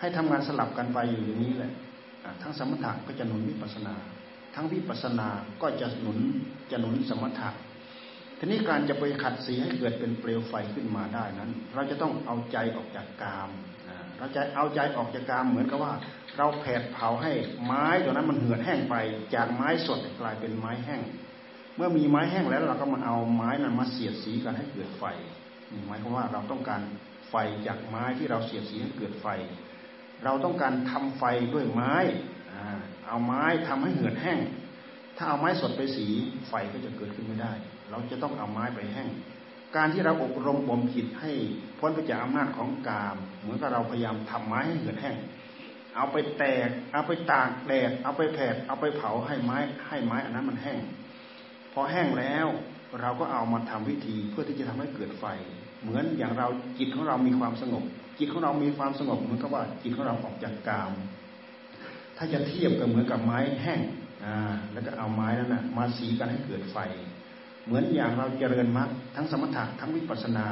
[0.00, 1.72] ให้ทำงานสลับกันไปอยู่อย่างนี้แหละ
[2.42, 3.94] ทั้งสมถะก็จะหนุนวิปัสนา
[4.54, 5.28] ทั้งวิปัสนา
[5.62, 6.18] ก็จะหนุน
[6.70, 7.48] จะหนุนสมถะ
[8.38, 13.50] ทีนี้การจะไปขัดสีให้เกิดเป็นเปลวไฟขึ้นมาได้นั้น เราจะต้องเอาใจออกจากกาม
[14.18, 15.92] เราจะเอาใจออกจากกามเหมือนกับว่า
[16.36, 17.32] เราแผดเผาให้
[17.64, 18.94] ไม้ตัวนั้นมันเหือดแห้งไป
[19.34, 21.02] จากไม้สดกลายเป็นไม้แห้ง
[21.76, 25.04] เมื่อมีไม้แห้งแล้วเราก็มาเอาไม้นั้นมาเสียดสีกันให้เกิดไฟ
[25.86, 26.82] หมายความว่าเราต้องการ
[27.30, 27.34] ไฟ
[27.66, 29.26] จากไม้ที่เราเสียดสีให้เกิดไฟ
[30.24, 31.94] เราต้องการทำไฟด้วยไม้
[33.08, 34.38] เอาไม้ทำให้เหือดแห้ง
[35.16, 36.06] ถ้าเอาไม้สดไปสี
[36.48, 37.52] ไฟก็จะเกิดขึ้นไม่ได้
[37.90, 39.08] เราจะต้องเอาไม้ไปแห้ง
[39.76, 41.32] การที่เราอบรมบ่มจิตให้
[41.78, 45.16] พ้นไปจากอำนาจของกาม เหมือนกับเราพยายามทำไม้ให้เหือดแห้ง
[45.96, 49.58] เอาไปแตก เอาไปตากแดด เอาไปแผด เอาไปเผาให้ไม้
[49.88, 50.80] ให้ไม้อันนั้นมันแห้ง
[51.72, 52.46] พอแห้งแล้ว
[53.00, 55.24] เราก็เอามาทำวิธีเพื่อที่จะทำให้เกิดไฟ
[55.82, 56.48] เหมือนอย่างเรา
[56.78, 57.84] จิตของเรามีความสงบ
[58.18, 60.92] จิตของเรามีความสงบเหมือนกับว่าจิตของเราออกจากกาม
[62.16, 63.80] ถ้าจะเทียบก็เหมือนกับไม้แห้ง
[64.24, 64.36] อ่า
[64.72, 66.76] แล้วก็เอาไม้นั้นนะมาสีกันให้เกิดไฟ
[67.64, 70.46] เหมือนอย่างเราเจริญมรรคทั้งสมถะทั้งวิปัสสนา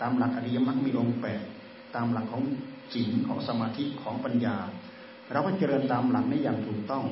[0.00, 1.40] ตามหลักอริยมรรคมีองค์แปด
[1.94, 2.42] ตามหลักของ
[2.92, 4.56] ศีลของสมาธิของปัญญา
[5.32, 7.04] เราก็เจริญตามหลักนี้อย่างถูกต้อง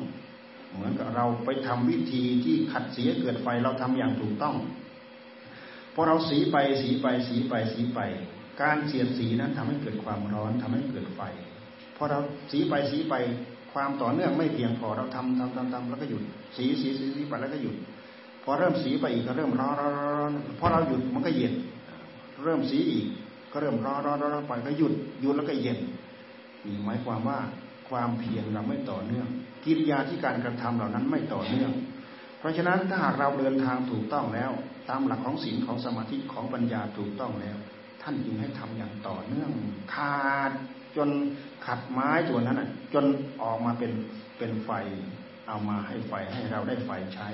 [0.75, 4.57] เหมือนกับเราไปทำวิธีที่ขัดเสียเกิดไฟเราทำอย่างถูกต้อง
[6.01, 8.01] อเราสีไปสีไปสีไปสีไป
[8.63, 11.21] การเสียดสีนั้นทำให้เกิดความร้อนทำให้เกิดไฟ
[11.97, 12.19] พอเรา
[12.51, 13.15] สีไปสีไป
[13.73, 16.23] ความต่อเนื่องไม่เพียงพอเราทำทำทำทำแล้วก็หยุด
[16.57, 17.77] สีสีสีสีไปแล้วก็หยุด
[18.45, 19.89] พอเริ่มสีไปอีกก็เริ่มร้อนร้
[20.21, 21.55] อนพอเราหยุดมันก็เย็น
[22.45, 23.07] เริ่มสีอีก
[23.53, 25.79] ก็เริ่มร้อนร้อนร้อนไปก็หยุดหยุดแล้วก็เย็น
[26.65, 27.39] นี่หมายความว่า
[27.89, 29.27] ความเพียรเราไม่ต่อเนื่อง
[29.65, 31.71] กิริยาที่การกระทำเหล่านั้นไม่ต่อเนื่อง
[32.39, 34.51] เพราะฉะนั้นถ้าหากเราเดินทางถูกต้องแล้ว
[34.89, 37.57] ตามหลักของศีลของสมาธิของปัญญาถูกต้องแล้ว
[38.03, 39.51] ท่านจึงให้ทำอย่างต่อเนื่อง
[39.95, 40.53] ขาด
[40.97, 41.09] จน
[41.67, 42.61] ขัดไม้ตัวนั้น
[42.95, 43.05] จน
[43.43, 43.93] ออกมาเป็น
[44.39, 44.71] เป็นไฟ
[45.49, 47.29] เอามาให้ไฟให้เราได้ไฟใช้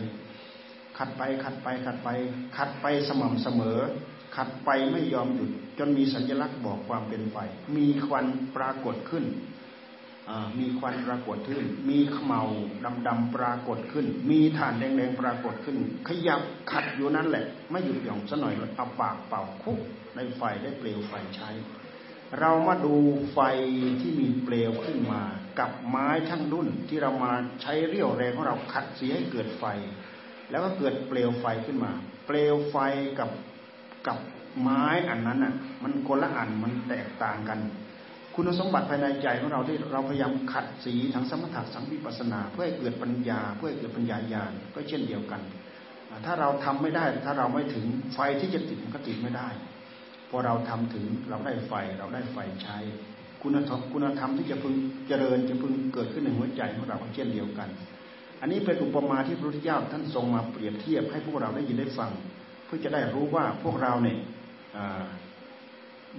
[0.98, 2.08] ขัดไปขัดไปขัดไป
[2.56, 3.78] ขัดไปสม่ำเสมอ
[4.36, 7.36] ขัดไปไม่ยอมหยุด จนมีสัญลักษณ์บอกความเป็นไฟ
[7.76, 8.26] มีควัน
[8.56, 9.24] ปรากฏขึ้น
[10.58, 11.60] มีควันปรากฏขึ้น
[11.90, 12.42] มีขมเหลา
[13.06, 15.76] ดำๆปรากฏขึ้น มีฐานแดงๆปรากฏขึ้น
[16.08, 19.78] ขยับขัดอยู่นั้นแหละ ไม่หยุดหย่อนซะหน่อยเอาปากเป่าคุก
[20.16, 21.50] ในไฟได้เปลวไฟใช้
[22.40, 22.94] เรามาดู
[23.32, 23.38] ไฟ
[24.00, 25.22] ที่มีเปลวขึ้นมา
[25.58, 29.64] กับไม้ช่างดุนที่เรามาใช้เรี่ยวแรงของเราขัดเสียให้เกิดไฟ
[30.50, 31.92] แล้วก็เกิดเปลวไฟขึ้นมา
[32.26, 32.76] เปลวไฟ
[33.18, 33.30] กับ
[34.06, 34.18] กับ
[34.60, 37.60] ไม้อันนั้นอะ มันคนละอันมันแตกต่างกัน
[38.38, 45.40] คุณสมบัติภายในใจของเราที่เราพยายามขัดสีทั้งสมถะสังวิปัสนา เพื่อให้เกิดปัญญา เพื่อให้เกิดปัญญาญาณก็เช่นเดียวกัน
[46.26, 47.84] ถ้าเราทำไม่ได้ถ้าเราไม่ถึง
[48.14, 49.48] ไฟที่จะติดมันก็ติดไม่ได้
[50.30, 52.78] พอเราทำถึงเราได้ไฟเราได้ไฟใช้
[53.42, 54.74] คุณธรรมคุณธรรมที่จะพึง
[55.08, 57.68] เจริญจะพึงเกิดขึ้นในหัวใจของเราเช่นเดียวกัน
[58.40, 62.10] อันนี้เป็นอุปมาที่พระพุทธเจ้าท่านทรงมาเปรียบเทียบให้พวกเราได้ยินได้ฟัง
[62.64, 64.18] เพื่อจะได้รู้ว่าพวกเราเนี่ย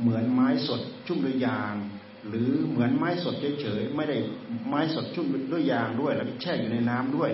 [0.01, 1.75] เหมือนไม้สดชุ่มด้วยยาง
[2.27, 4.17] หรือเหมือนไม้สดเฉยๆไม่ได้
[4.69, 7.31] ไม้สดชุ่มด้วยยางด้วย แล้วแช่อยู่ในน้ำด้วย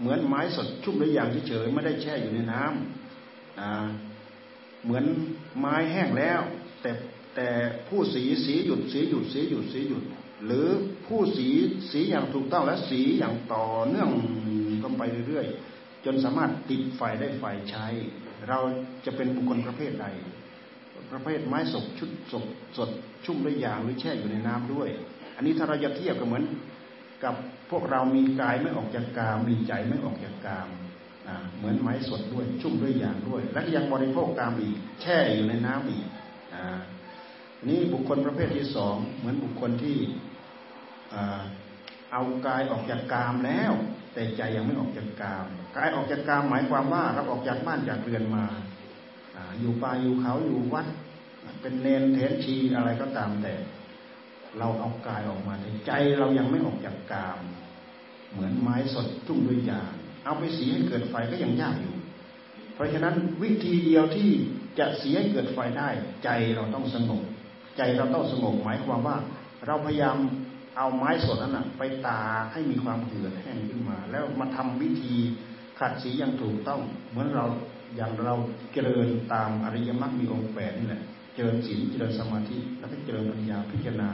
[0.00, 5.04] เหมือนไม้สดชุ่มด้วยยางเฉยๆไม่ได้แช่อยู่ในน้ำเหมือน
[5.58, 6.40] ไม้แห้งแล้ว
[6.82, 6.90] แต่
[7.36, 7.48] แต่
[7.88, 10.04] ผู้สีสีหยุดสีหยุดสีหยุดสีหยุด
[10.46, 10.66] หรือ
[11.06, 11.46] ผู้สี
[11.90, 14.08] สีอย่างถูกต้องและสีอย่างต่อเนื่อง
[14.82, 17.86] กันไปเรื่อยๆจนสามารถติดไฟได้ไฟใช้
[18.48, 18.58] เรา
[19.04, 20.06] จะเป็นบุคคลประเภทใด
[21.12, 22.44] ประเภทไม้สดชุดสด
[22.76, 22.90] สด
[23.24, 24.88] ชุ่มด้วยยางหรือแช่อยู่ในน้ำด้วย
[25.36, 26.44] อันนี้ถ้าเราจะเทียบก็เหมือน
[27.24, 27.34] กับ
[27.70, 30.68] พวกเรามีกายไม่ออกจากกามมีใจไม่ออกจากกาม
[31.58, 36.04] เหมือนไม้สดด้วยชุ่มด้วยยางด้วย และยังบริโภคตามอีกแช่อยู่ในน้ำอีก
[37.68, 39.98] นี่บุคคลประเภทที่สองเหมือนบุคคลที่
[42.12, 43.72] เอากายออกจากกามแล้ว
[44.14, 45.46] แต่ใจยังไม่ออกจากกาม
[45.76, 48.44] กายออกจากกามหมายความว่าเราออกจากบ้านจากเรือนมา
[49.60, 50.86] อยู่ป่าอยู่เขาอยู่วัด
[51.60, 53.54] เป็นเนนเทนชีอะไรก็ตามแต่
[54.58, 57.38] เราเอากายออกมาแต่ใจเรายังไม่ออกจากกาม
[58.32, 59.92] เหมือนไม้สดชุ่มด้วยยาง
[60.24, 61.94] เอาไปสีให้เกิดไฟก็ยังยากอยู่
[62.74, 64.30] เพราะฉะนั้นวิธีเดียวที่
[64.78, 65.88] จะสีให้เกิดไฟได้
[66.24, 67.22] ใจเราต้องสงบ
[67.76, 69.16] ใจเราต้องสงบหมายความว่า
[69.66, 70.16] เราพยายาม
[70.76, 72.20] เอาไม้สดนั้นไปตา
[72.52, 75.14] ให้มีความเหือดแห้งขึ้นมา แล้วมาทำวิธี
[75.78, 76.80] ขัดสีอย่างถูกต้อง
[77.10, 77.46] เหมือนเรา
[77.96, 78.34] อย่างเรา
[78.72, 81.02] เจริญตามอริยมรรคมีองค์แปดนี่แหละ
[81.34, 84.08] เจริญศีลเจริญสมาธิแล้วก็เจริญปัญญาพิจารณา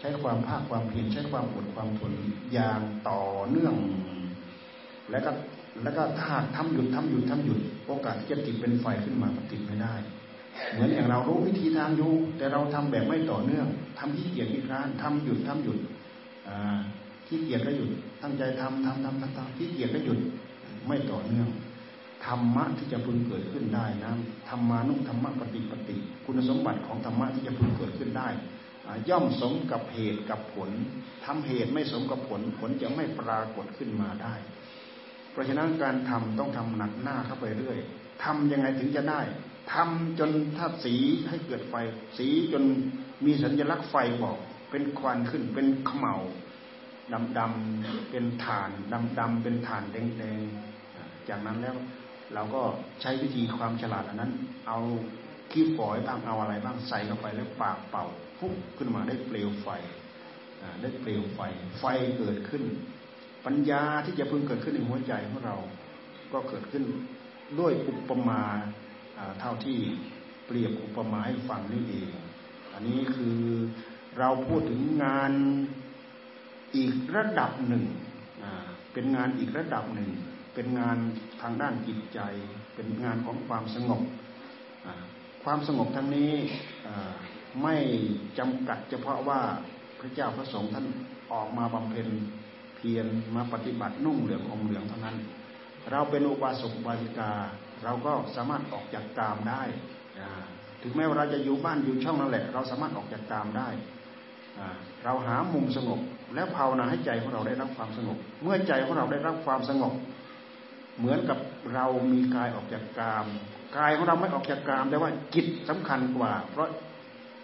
[0.00, 2.12] ใช้ความภาคความเพียรใช้ความอดความทน
[2.52, 3.74] อย่างต่อเนื่อง
[5.10, 5.30] แล้วก็
[5.82, 9.94] แล้วก็ถ้าทำหยุดทำหยุดทำหยุดโอกาสที่จะติดเป็นไฟขึ้นมาติดไม่ได้
[10.72, 13.66] เหมือนอย่างเรารู้วิธีทางอยู่แต่เราทำแบบไม่ต่อเนื่อง
[13.98, 15.78] ทำที่เกียจที่คร้านทำหยุดทำหยุด
[17.26, 17.90] ที่เกียจก็หยุด
[18.22, 20.18] ตั้งใจทำทำทำทำทำที่เกียจก็หยุด
[20.86, 21.48] ไม่ต่อเนื่อง
[22.26, 24.12] ธรรมะที่จะพึงเกิดขึ้นได้นะ
[24.48, 28.28] ธรรมานุธรรมะปฏิปติคุณสมบัติของธรรมะที่จะพึงเกิดขึ้นได้
[29.08, 30.70] ย่อมสมกับเหตุกับผล
[31.24, 34.34] ทำเหตุไม่สมกับผลผลจะไม่ปรากฏขึ้นมาได้
[35.32, 37.78] เพราะฉะนั้นการทำต้องทำหนักหน้าเข้าไปเรื่อย
[38.24, 39.20] ทำยังไงถึงจะได้
[39.74, 40.94] ทำจนถ้าสี
[41.28, 41.74] ให้เกิดไฟ
[42.18, 42.64] สีจน
[43.24, 44.38] มีสัญลักษณ์ไฟบอก
[44.70, 46.16] เป็นควันขึ้นเป็นขมเหลา
[47.12, 50.42] ดำดำเป็นฐานดำดำเป็นฐานแดงแดง
[51.28, 51.76] จากนั้นแล้ว
[52.34, 52.62] เราก็
[53.00, 54.32] ใช้วิธีความฉลาดอันนั้น
[54.68, 54.78] เอา
[55.50, 58.06] ขี้ฝอยบ้างเอาอะไรบ้างใส่เข้าไปแล้วปากเป่า
[58.38, 59.68] พุ่งขึ้นมาได้เปลวไฟ
[60.82, 61.40] ได้เปลวไฟ
[61.78, 61.84] ไฟ
[62.18, 62.62] เกิดขึ้น
[63.46, 65.56] ปัญญาที่จะพึงเกิดขึ้นในหัวใจของเรา
[66.32, 66.84] ก็เกิดขึ้น
[67.58, 68.42] ด้วยอุปมา
[69.40, 69.78] เท่าที่
[70.46, 72.08] เปรียบอุปมาให้ฟังนี่เอง
[72.72, 73.38] อันนี้คือ
[74.18, 75.32] เราพูดถึงงาน
[76.76, 77.84] อีกระดับหนึ่ง
[78.92, 80.10] เป็นงานอีกระดับหนึ่ง
[80.54, 80.98] เป็นงาน
[81.40, 82.20] ทางด้านจิตใจ
[82.74, 84.02] เป็นงานของความสงบ
[85.44, 86.32] ความสงบทั้งนี้
[87.62, 87.76] ไม่
[88.38, 89.40] จำกัดเฉพาะว่า
[90.00, 90.86] พระเจ้าพระสงฆ์ท่าน
[91.32, 92.08] ออกมาบำเพ็ญ
[92.76, 95.16] เพียรมาปฏิบัตินุ่งเหลืองอมเหลืองเท่านั้น
[95.90, 97.32] เราเป็นอุบาสกบาสิกา
[97.84, 99.62] เราก็สามารถออกจากกามได้
[100.82, 103.68] ถึงแม้ว่าเราจะอยู่บ้านอยู่ช่องนั่นแหละ เราสามารถออกจากกามได้
[105.04, 106.00] เราหามุมสงบ
[106.34, 109.92] แล้วภาวนาให้ใจของเราได้รับความสงบ เมื่อใจของเราได้รับความสงบ
[110.98, 111.38] เหมือนกับ
[111.74, 113.26] เรามีกายออกจากกาม
[113.76, 116.68] กายของเราไม่ออกจากกามแต่ว่าจิตสำคัญกว่า เพราะ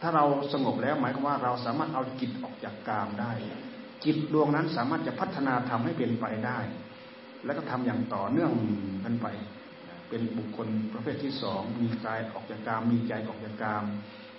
[0.03, 3.33] ถ้าเราสงบแล้วหมายความว่าเราสามารถเอาจิตออกจากกามได้
[4.05, 6.59] จิตดวงนั้นสามารถจะพัฒนาทำให้เป็นไปได้
[7.45, 8.53] แล้วก็ทำอย่างต่อเนื่อง
[9.05, 9.27] กันไป
[10.09, 13.85] เป็นบุคคลประเภทที่สองมีกายออกจากกามมีใจออกจากกาม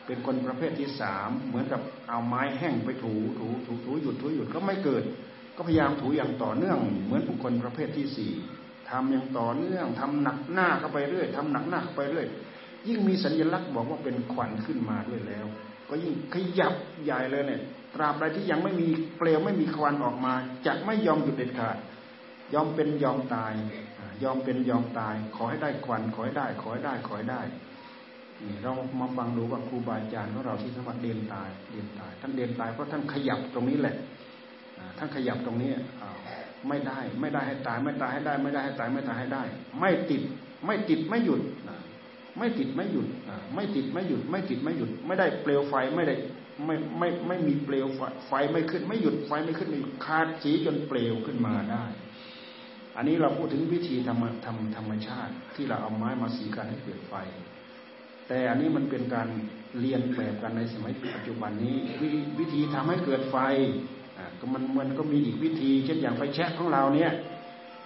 [0.05, 5.03] เป็นคนประเภทที่สามเหมือนกับเอาไม้แห้งไปถูถูถูถูหยุดถูหยุดก็ไม่เกิด
[5.55, 8.31] ก็พยายามถูอย่างต่อเนื่อง เหมือนบุคคลประเภทที่สี่
[8.91, 12.27] ทำอย่างต่อเนื่องทำหนักหน้าเข้าไปเรื่อยทำหนักหน้าเข้าไปเรื่อย
[12.87, 15.45] ยิ่งมีสัญลักษณ์บอกว่าเป็นขวัญขึ้นมาด้วยแล้ว
[15.89, 16.73] ก็ยิ่งขยับ
[17.03, 17.61] ใหญ่เลยเนี่ย
[17.95, 18.87] ตราบใดที่ยังไม่มี
[19.17, 20.33] เปลวไม่มีควันออกมา
[20.65, 21.77] จะไม่ยอมหยุดเด็ดขาด
[22.53, 23.53] ยอมเป็นยอมตาย
[24.23, 27.41] ยอมเป็นยอมตาย ขอให้ได้ควันขอให้ได้ ขอให้ได้ขอให้ได้
[28.45, 33.95] นี่เรามาฟังดูว่าครูบาอาจารย์ของเราที่ท่านเดินตายเดินตาย ท่านเดินตายเพราะท่านขยับตรงนี้แหละ
[34.97, 35.71] ท่านขยับตรงนี้
[36.67, 39.43] ไม่ได้ ไม่ได้ให้ตาย ไม่ตายให้ได้ ไม่ได้ให้ตาย ไม่ตายให้ได้
[39.79, 40.21] ไม่ติด
[40.65, 41.41] ไม่ติดไม่หยุด
[42.37, 43.07] ไม่ติดไม่หยุด
[43.55, 46.15] ไม่ติดไม่หยุด ไม่ติดไม่หยุด ไม่ได้เปลวไฟไม่ได้
[46.65, 47.87] ไม่ไม่ไม่มีเปลว
[48.27, 51.85] ไฟไม่ขึ้น ไม่หยุดไฟไม่ขึ้นไม่ขาดสีจนเปลวขึ้นมาได้
[52.95, 57.13] อันนี้เราพูดถึงวิธีธรรมธรรมธรรมชาติ ที่เราเอาไม้มาสีกันให้เกิดไฟ
[58.27, 59.27] แต่อันนี้มันเป็นการ
[59.79, 61.77] เรียนแบบกันในสมัยปัจจุบันนี้
[62.39, 63.37] วิธีทำให้เกิดไฟ
[64.39, 67.11] ก็มันมันก็มีอีกวิธี เช่นอย่างไฟแช็กของเราเนี่ย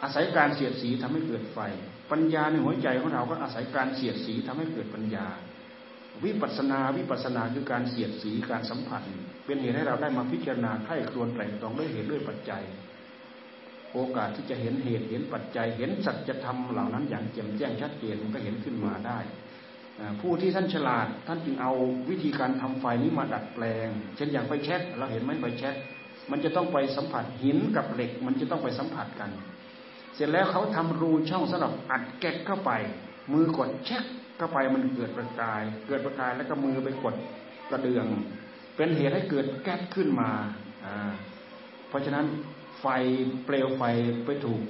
[0.04, 1.60] อาศัยการเสียดสีทำให้เกิดไฟ
[2.12, 5.28] ปัญญาในหัวใจของเราก็อาศัยการเสียดสีทำให้เกิดปัญญา
[6.24, 9.02] วิปัสนาวิปัสนาคือการเสียดสีการสัมผัส
[9.46, 12.64] เป็นเหตุให้เราได้มาพิจารณาไข้ครวนไตรตรองด้วยเหตุด้วยปัจจัย
[13.94, 19.20] โอกาสที่จะเห็นเหตุเห็นปัจจัย เห็นสัจธรรมเหล่านั้นอย่างแจ่มแจ้งชัดเจนมันก็เห็นขึ้นมาได้
[20.22, 21.72] ผู้ที่ท่านฉลาดท่านจึงเอา
[22.10, 25.76] วิธีการทำไฟนี้มาดัดแปลง เช่นอย่างไฟแช็กเราเห็นไหมไฟแช็ก
[26.32, 29.30] มันจะต้องไปสัมผัสหินกับเหล็ก มันจะต้องไปสัมผัสกัน
[30.16, 32.72] เสร็จแล้วเขาทำรูช่องสำหรับอัดแก๊กเข้าไป
[33.34, 34.04] มือกดเช็ค
[34.38, 37.16] เข้าไปมันเกิดประกาย เกิดประกายแล้วก็มือไปกด
[37.70, 38.06] กระเดือง
[38.76, 40.30] เป็นเหตุให้เกิดแก๊สขึ้นมา
[41.90, 42.26] เพราะฉะนั้น
[42.82, 42.86] ไฟ
[43.46, 43.84] เปลวไฟ
[44.26, 44.62] ไปถูก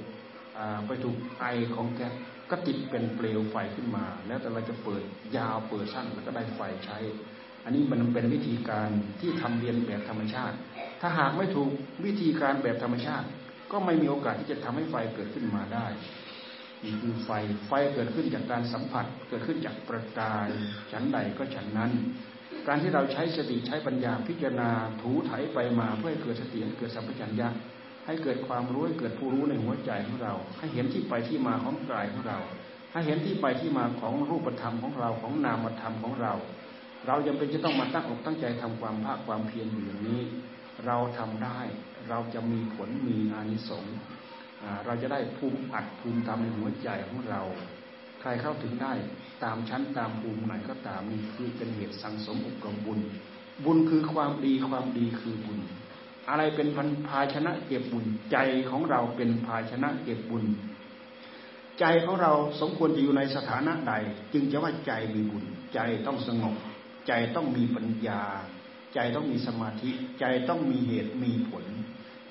[0.86, 2.12] ไปถูกไอของแก๊ส
[2.50, 5.02] ก็ติดเป็นเปลวไฟขึ้นมา แล้วแต่เราจะเปิด
[5.36, 6.98] ยาวเปิดสั้นแล้วก็ได้ไฟใช้
[7.64, 8.88] อันนี้มันเป็นวิธีการ
[9.20, 10.56] ที่ทำเรียนแบบธรรมชาติ
[11.00, 11.68] ถ้าหากไม่ถูก
[12.04, 13.26] วิธีการแบบธรรมชาติ
[13.72, 15.86] ก็ไม่มีโอกาสที่จะทำให้ไฟเกิดขึ้นมาได้
[16.84, 17.30] นี่คือไฟ
[17.68, 20.48] ไฟเกิดขึ้นจากการสัมผัส เกิดขึ้นจากประกาย
[20.92, 21.92] ฉันใดก็ฉันนั้น
[22.68, 24.70] การที่เราใช้สติใช้ปัญญาพิจารณา
[25.02, 27.48] ถูไถไปมาเพื่อให้เกิดสติเกิดสัมปชัญญะ
[28.06, 32.38] ให้เกิดความรู้ให้เกิดผู้รู้ในหัวใจของเรา ให้เห็นที่ไปที่มาของกายของเรา
[32.92, 36.34] ให้เห็นที่ไปที่มาของรูปธรรมของเราของนามธรรมของเรา
[37.06, 40.22] เรายังเป็นจะต้องมาตั้งอกตั้งใจทำความภาคความเพียรอยู่อย่างนี้
[40.86, 41.60] เราทำได้
[42.08, 43.96] เราจะมีผลมีอานิสงส์
[44.84, 47.42] เราจะได้ภูมิอัดภูมิธรรมในหัวใจของเรา
[48.20, 48.92] ใครเข้าถึงได้
[49.44, 53.00] ตามชั้นตามภูมิไหนก็ตามนี่คือเป็นเหตุสังสมอบรมบุญ
[53.64, 55.60] บุญคือความดีความดีคือบุญ
[56.28, 58.38] อะไรเป็นพันภาชนะเก็บบุญ ใจ
[58.70, 60.44] ของเราเป็นภาชนะเก็บบุญ
[61.80, 63.94] ใจของเราสมควรจะอยู่ในสถานะใด
[64.32, 65.44] จึงจะว่าใจมีบุญ
[65.74, 66.56] ใจต้องสงบ
[67.08, 68.22] ใจต้องมีปัญญา
[68.94, 69.90] ใจต้องมีสมาธิ
[70.20, 71.64] ใจต้องมีเหตุมีผล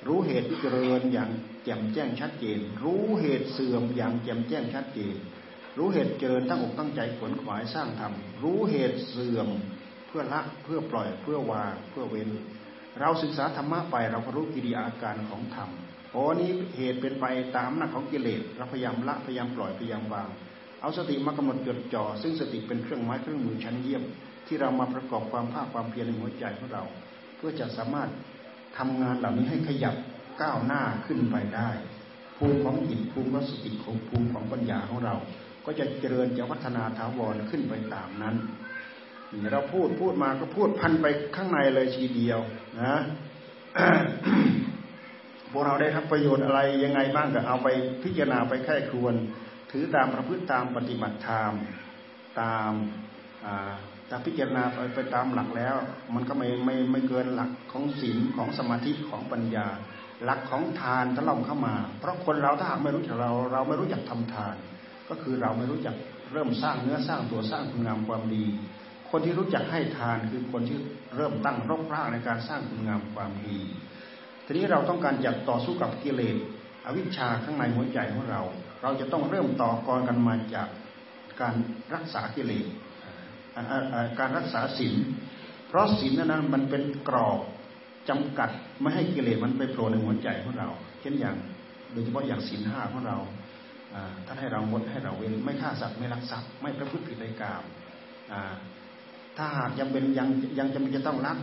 [0.08, 1.30] รู้เหตุเจริญอย่าง
[1.64, 5.16] แจ่มแจ้งชัดเจน รู้เหตุเสื่อมอย่างแจ่มแจ้งชัดเจน
[5.78, 8.14] รู้เหตุเจริญตั้งอกตั้งใจขวนขวายสร้างธรรม
[8.44, 9.48] รู้เหตุเสื่อม
[10.08, 12.30] เพื่อละเพื่อปล่อยเพื่อวางเพื่อเว้น
[13.00, 15.70] เราศึกษาธรรมะไปเราก็รู้กิริยาอาการของธรรม
[16.12, 17.26] โอ้นี้เหตุเป็นไป
[17.58, 20.30] ตามหน้าของกิเลสเราพยายามละพยายามปล่อยพยายามวาง
[20.82, 24.04] เอาสติมากำหนดจดจ่อซึ่งสติเป็นเครื่องไม้เครื่องมือชั้นเยี่ยม
[24.48, 26.84] ที่เรามาประกอบความภาคความเพียรในหัวใจของเรา
[27.38, 28.10] เพื่อจะสามารถ
[28.78, 29.96] ทำงานเหล่านี้ให้ขยับ
[30.42, 31.70] ก้าวหน้าขึ้นไปได้
[32.38, 35.16] ภูมิของจิตภูมิของสติของภูมิของปัญญาของเรา
[35.66, 38.36] ก็จะเจริญจะพัฒนาถาวรขึ้นไปตามนั้น
[39.52, 42.40] เราพูดพูดมาก็พูดพันไปข้างในเลยทีเดียว
[42.82, 42.96] นะ
[45.52, 47.68] พวกเราได้รับประโยชน์อะไรยังไงบ้างก็เอาไป
[48.04, 49.16] พิจารณาไปแค่ครวน
[49.72, 51.54] ถือตามประพฤติตามปฏิบัติธรรม
[52.42, 52.72] ตาม
[54.10, 55.76] ถ้าพิจารณาไปไปตามหลักแล้ว
[56.14, 59.68] มันก็ไม่ไม่ไม่เกินหลักของศีลของสมาธิของปัญญา
[60.24, 64.56] หลักของทานถล่มเข้ามา เพราะคนเราถ้าหากไม่รู้จักเรา เราไม่รู้จักทำทาน
[65.10, 65.96] ก็คือเราไม่รู้จัก
[66.34, 68.46] เริ่มสร้างเนื้อสร้างตัวสร้างคุณงามความดี
[69.12, 70.78] คนที่รู้จักให้ทานคือคนที่
[71.16, 73.60] เริ่มตั้งรกรากในการสร้างคุณงามความดี
[74.46, 76.38] ทีนี้เราต้องการจะต่อสู้กับกิเลส
[76.86, 78.42] อวิชชาข้างในหัวใจของเรา
[78.82, 80.68] เราจะต้องเริ่มต่อกรกันมาจาก
[81.42, 81.56] การ
[81.94, 82.66] รักษากิเลส
[84.20, 84.96] การรักษาศีล
[85.68, 87.40] เพราะศีลนั้นมันเป็นกรอบ
[88.10, 88.50] จำกัด
[88.82, 90.70] ไม่ให้กิเลสมันไปโผล่ในหัวใจของเรา
[91.02, 91.36] เช่นอย่าง
[91.92, 93.18] โดยเฉพาะอย่างศีลห้าของเรา
[94.26, 97.64] ท่านให้เรางดให้เราเว้นไม่ฆ่าสัตว์ไม่ลักทรัพย์ไม่ประพฤติผิดในกาม
[99.38, 100.28] ถ้าหากยังเป็นยัง
[100.60, 101.38] ยังจำเป็นจะต้องรัก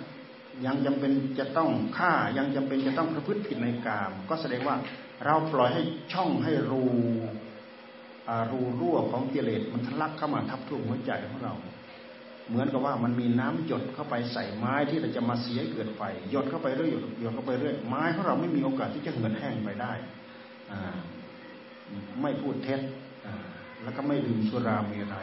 [0.67, 4.77] ยังจำเป็นจะต้องฆ่ายังจำเป็นจะต้องประพฤติผิดในกาม ก็แสดงว่า
[5.25, 5.83] เราปล่อยให้
[6.13, 6.85] ช่องให้รู
[8.51, 11.55] รูรั่วของกิเลสมันทะลักเข้ามาทับท่วมหัวใจของเรา
[12.51, 16.91] เหมือนกับว่ามันมีน้ำหยดเข้าไปใส่ไม้ที่เราจะมาเสียเกิดไฟหยดเข้าไปเรื่อย
[17.21, 19.93] หยดเข้าไปเรื่อยไม้ของเราไม่มีโอกาสที่จะเหือดแห้งไปได้
[22.23, 22.81] ไม่พูดเท็จ
[23.83, 25.19] แล้วก็ไม่ดื่มสุรามีอะไร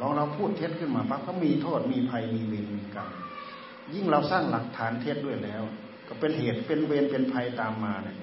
[0.00, 3.08] ลองเราพูดเท็จขึ้นมาปั๊บก็มีโทษมีภัยมีเวรมีกรรม
[3.94, 5.62] ยิ่งเราสร้างหลักฐานเท็จด้วยแล้ว
[6.08, 8.16] ก็เป็นเหตุเป็นเวรเป็นภัยตามมาเนี่ย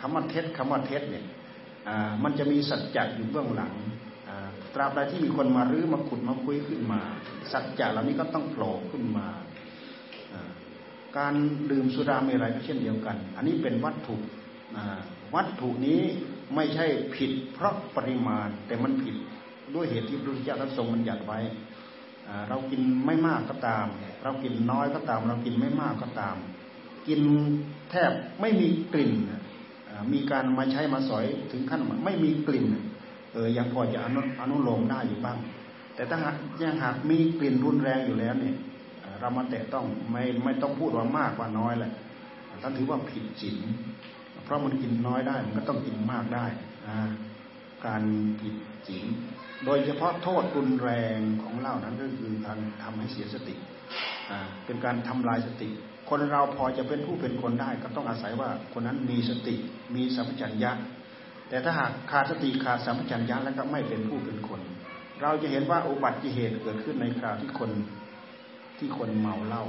[0.00, 1.24] คำว่าเท็จคำว่าเท็จเนี่ย
[2.24, 3.74] มันจะมีสัจจะอยู่เบื้องหลัง
[4.74, 7.00] ตราบใดที่มีคนมารื้อมาขุดมาคุยขึ้นมา
[7.52, 9.26] สัจจะเหล่านี้ก็ต้องโผล่ขึ้นมา
[11.18, 11.34] การ
[11.70, 14.16] ดื่มสุราเมรัยก็เช่นเดียวกัน อันนี้เป็นวัตถุ
[15.34, 16.00] วัตถุนี้
[16.54, 19.14] ไม่ใช่ผิดเพราะปริมาณ แต่มันผิด
[19.74, 21.40] ด้วยเหตุที่พระพุทธเจ้าทรงบัญญัติไว้
[22.48, 23.86] เรากินไม่มากก็ตาม
[24.24, 26.36] เรากินน้อยก็ตาม เรากินไม่มากก็ตาม
[27.08, 27.20] กิน
[27.90, 29.12] แทบไม่มีกลิ่น
[30.12, 32.66] มีการมาใช้มาสอยถึงขั้นไม่มีกลิ่น
[33.32, 35.38] เออยังพอจะอนุอนุโลมได้อยู่บ้าง
[35.94, 38.56] แต่ถ้าหากยังหากมีกลิ่นรุนแรงอยู่แล้วเนี่ย
[39.20, 41.92] เรามาแต่ต้องไม่ไม่ต้องพูดว่ามากว่าน้อยแหละ
[42.62, 43.58] ท่านถือว่าผิดศีล
[44.44, 46.46] เพราะมันกินน้อยได้มันก็ต้องกินมากได้
[47.86, 48.02] การ
[48.40, 48.54] ผิด
[48.88, 49.06] ศีล
[49.64, 53.54] โดยเฉพาะโทษรุนแรงของเหล้านั้นก็คือการทำให้เสียสติ
[54.66, 55.68] เป็นการทำลายสติ
[56.08, 59.54] คนเราพอจะเป็นผู้เป็นคนได้ ก็ต้องอาศัยว่าคนนั้นมีสติ
[59.94, 60.72] มีสัมผัสัญญา
[61.52, 64.60] แต่ถ้าหากขาดสติขาดสัมผัสัญญาแล้วก็ไม่เป็นผู้เป็นคน
[65.22, 67.70] เราจะเห็นว่าอุบัติเหตุเกิดขึ้นในคราวที่คน
[68.78, 69.64] ที่คนเมาเหล้า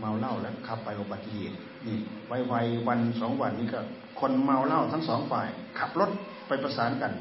[0.00, 1.96] เมาเหล้าแล้วขับไปอุบัติเหตุนี่
[2.48, 3.80] ไวๆวันสองวันนี้ก็
[4.20, 5.48] คนเมาเหล้าทั้งสองฝ่าย
[5.78, 6.10] ขับรถ
[6.48, 7.12] ไปประสานกัน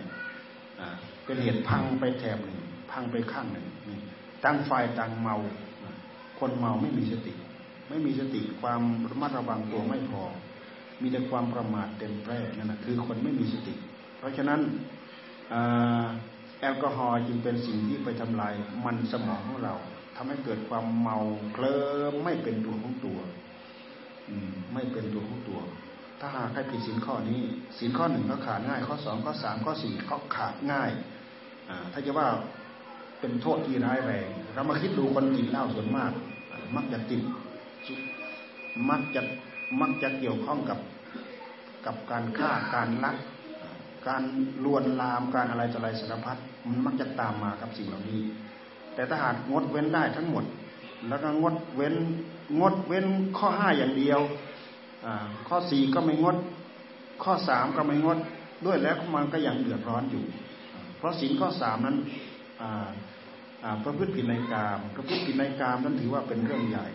[1.25, 2.59] เป็นเหตุพังไปแถบหนึ่ง
[2.91, 3.65] พังไปข้างหนึ่ง
[4.43, 5.35] ต่างฝ่ายต่างเมา
[6.39, 7.33] คนเมาไม่มีสติ
[7.89, 10.23] ไม่มีสติความระมัดระวังตัวไม่พอ
[11.01, 13.73] มีแต่ความประมาทเต็มแพร่นั่นแหะคือคนไม่มีสติ
[14.17, 14.61] เพราะฉะนั้น
[16.61, 18.53] แอลกอฮอล์จึงเป็นสิ่งที่ไปทำลาย
[18.85, 19.75] มันสมองของเรา
[20.15, 21.17] ทำให้เกิดความเมา
[21.53, 21.81] เคลิ้
[22.11, 23.19] มไม่เป็นตัวของตัว
[24.29, 24.31] อ
[24.73, 25.59] ไม่เป็นตัวของตัว
[26.19, 27.41] ถ้าหากใครผิดสินข้อนี้
[27.79, 30.91] สินข้อหนึ่งก็ขาดง่าย ข้อสองข้อสามข้อสี่ก็ขาดง่าย
[31.69, 32.27] อถ้าจะว่า
[33.19, 36.11] เป็นโทษที่ร้ายแรง เรามาคิดดูคนกินเหล้าส่วนมาก
[36.75, 37.21] มักจะติด
[38.89, 39.21] มักจะ
[39.81, 40.79] มักจะเกี่ยวข้องกับ
[41.85, 43.15] กับการฆ่าการลัก
[44.07, 44.23] การ
[44.65, 48.21] ลวนลามการอะไรต่ออะไรสารพัดมันมักจะตามมากับสิ่งเหล่านี้
[48.95, 50.45] แต่ถ้าหากงดเว้นได้ทั้งหมด
[51.07, 51.95] แล้วก็งดเว้น
[52.59, 53.05] งดเว้น
[53.37, 54.19] ข้อห้าอย่างเดียว
[55.47, 56.37] ข้อสี่ก็ไม่งด
[57.23, 58.17] ข้อสามก็ไม่งด
[58.65, 60.23] ด้วยแล้วมันก็ยังเดือดร้อนอยู่
[60.97, 61.97] เพราะสิ่งข้อสามนั้น
[63.83, 66.87] พระพฤติผิดในกามพระพฤติผิดในกามนั้นถือว่าเป็นเรื่องใหญ่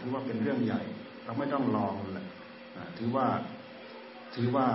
[0.00, 0.82] ถือว่าเป็นเรื่องใหญ่
[1.24, 2.26] เราไม่ต้องลองแหละ
[2.98, 3.26] ถือว่า
[4.34, 4.68] ถือว่า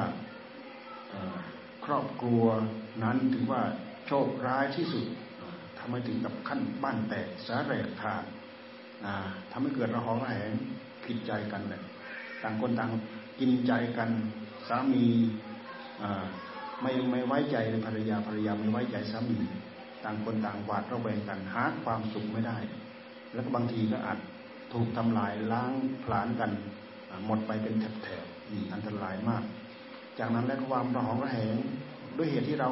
[1.85, 2.43] ครอบครัว
[3.03, 3.61] นั้นถือว่า
[4.07, 5.05] โชคร้ายที่สุด
[5.77, 8.23] ทำให้ถึงกับขั้นบ้านแตกสาแรกขาด
[9.51, 10.53] ทำให้เกิดระหองระแหง
[11.05, 11.81] ผิดใจกันเลย
[12.43, 12.91] ต่างคนต่าง
[13.39, 14.09] กินใจกัน
[14.67, 15.05] สามี
[16.81, 19.39] ไม่ไม่ไว้ใจภรรยาภรรยาไม่ไว้ใจสามี
[20.03, 22.57] ต่างคนต่างหวาดระแวงกันหาความสุขไม่ได้
[23.33, 24.19] แล้วก็บางทีก็อาจ
[24.77, 25.73] ถูกทำลายล้าง
[26.03, 26.51] ผลาญกัน
[27.25, 29.43] หมดไปเป็นแถบๆอันตรายมาก
[30.19, 31.55] จากนั้นแล้วความระหองระแหง
[32.17, 32.69] ด้วยเหตุที่เรา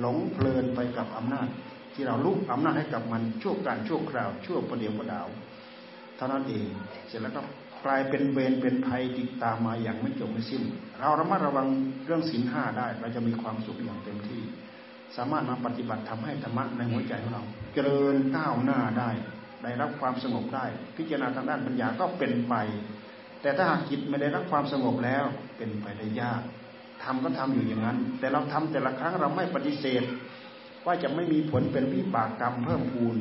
[0.00, 1.46] หลงเพลินไปกับอำนาจ
[1.94, 5.28] ที่เราลุกอำนาจให้กับมันชั่วการชั่วคราวชั่วประเดี๋ยวประดาว
[6.16, 6.66] เท่านั้นเอง
[7.08, 7.40] เสร็จแล้วก็
[7.84, 10.62] กลายเป็นเวรเป็นภัยติดตามมาอย่างไม่จบไม่สิ้น
[11.00, 11.66] เราระมัดระวัง
[12.06, 14.42] เรื่องศีลห้าได้ เราจะมีความสุขอย่างเต็มที่
[15.16, 17.42] สามารถมาปฏิบัติทำให้ธรรมะในหัวใจของเรา
[17.74, 19.10] เจริญก้าวหน้าได้
[19.62, 22.54] ได้รับความสงบได้ พิจารณาทางด้านปัญญาก็เป็นไป
[23.42, 25.24] แต่ถ้าหากจิตไม่ได้รับความสงบแล้ว
[25.56, 26.42] เป็นไปได้ยาก
[27.04, 30.02] ทำก็ทำอยู่อย่างนั้น แต่เราทำแต่ละครั้งเราไม่ปฏิเสธ
[30.86, 33.16] ว่าจะไม่มีผลเป็นวิบากกรรมเพิ่มพูน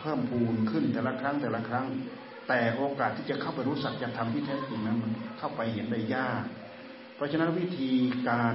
[0.00, 1.86] เพิ่มพูนขึ้นแต่ละครั้งแต่ละครั้ง
[2.48, 6.42] แต่โอกาสที่จะเข้าไปรู้สัจธรรมที่แท้จริงนั้นมันเข้าไปเห็นได้ยาก
[7.16, 7.90] เพราะฉะนั้นวิธี
[8.28, 8.54] การ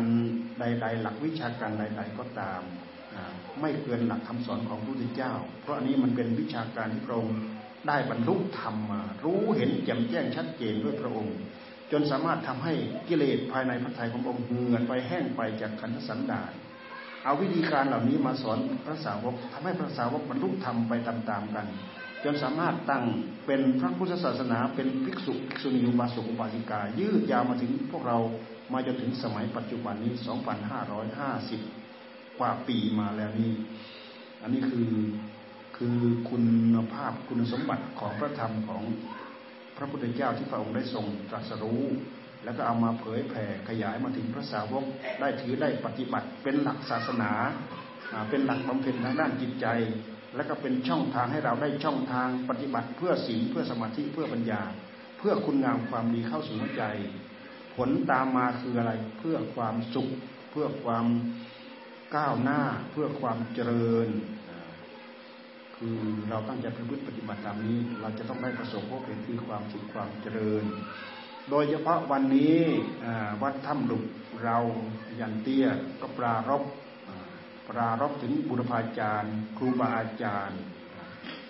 [0.60, 2.62] ใด ๆ หลักวิชาการใด ๆ ก็ตาม
[3.62, 7.38] ไม่เกินหลักคำสอนของพระพุทธเจ้า เพราะอันนี้มันเป็นวิชาการที่พระองค์
[7.88, 11.36] ได้บรรลุธรรมมา รู้เห็นแจ่มแจ้งชัดเจนด้วยพระองค์
[11.92, 12.74] จนสามารถทำให้
[13.08, 16.52] กิเลสภายในพระทัยขององค์เหือดไปแห้งไปจากขันธสันดาน
[17.24, 21.68] เอาวิธีการเหล่านี้มาสอนพระสาวกทำให้พระสาวกบรรลุธรรมไปตามๆกัน
[22.24, 23.04] จนสามารถตั้ง
[23.46, 28.18] เป็นพระพุทธศาสนาเป็นภิกษุภิกษุณีอุบาสกอุบาสิกายืดยาวมาถึงพวกเรา
[28.74, 30.12] มาจนถึงสมัยปัจจุบันนี้
[31.00, 31.85] 2,550
[32.40, 33.54] กว่าปีมาแล้วนี่
[34.42, 34.90] อันนี้คือ
[35.78, 35.98] คือ
[36.30, 36.38] คุ
[36.76, 38.84] ณภาพคุณสมบัติของพระธรรมของ
[39.78, 41.84] พระพุทธเจ้าที่พระองค์ได้ทรงตรัสรู้
[42.44, 44.84] แล้วก็เอามาเผยแผ่ขยายมาถึงพระสาวก
[45.20, 47.32] ได้ถือได้ปฏิบัติ เป็นหลักศาสนา
[48.30, 49.68] เป็นหลักบำเพ็ญทางด้านจิตใจ
[50.36, 54.62] และก็เป็นช่องทางให้เราได้ช่องทางปฏิบัติเพื่อศีลเพื่อสมาธิเพื่อปัญญา
[55.18, 56.84] เพื่อคุณงามความดีเข้าสู่หัวใจ
[57.76, 60.10] ผลตามมาคืออะไรเพื่อความสุข
[60.52, 61.06] เพื่อความ
[62.16, 64.10] ก้าวหน้าเพื่อความเจริญ
[65.76, 66.00] คือ
[66.30, 70.64] เราตั้งใจประพฤติปฏิบัติตามนี้ เราจะต้องได้ประสบพบเห็นคือความสุขความเจริญ
[71.50, 72.60] โดยเฉพาะวันนี้
[73.42, 74.00] วัดถ้ำดุ
[74.44, 74.58] เรา
[75.20, 75.68] ยันเตี้ย
[76.02, 76.64] ก็ปรารบ
[77.70, 80.60] ปรารบถึงบุรพาจารย์ ครูบาอาจารย์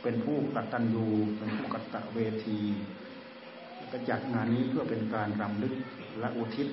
[0.01, 2.61] เป็นผู้กตัญญูเป็นผู้กตะเวที
[3.91, 5.73] ก็จัดงานนี้เพื่อเป็นการรำลึก
[6.19, 6.67] และอุทิศ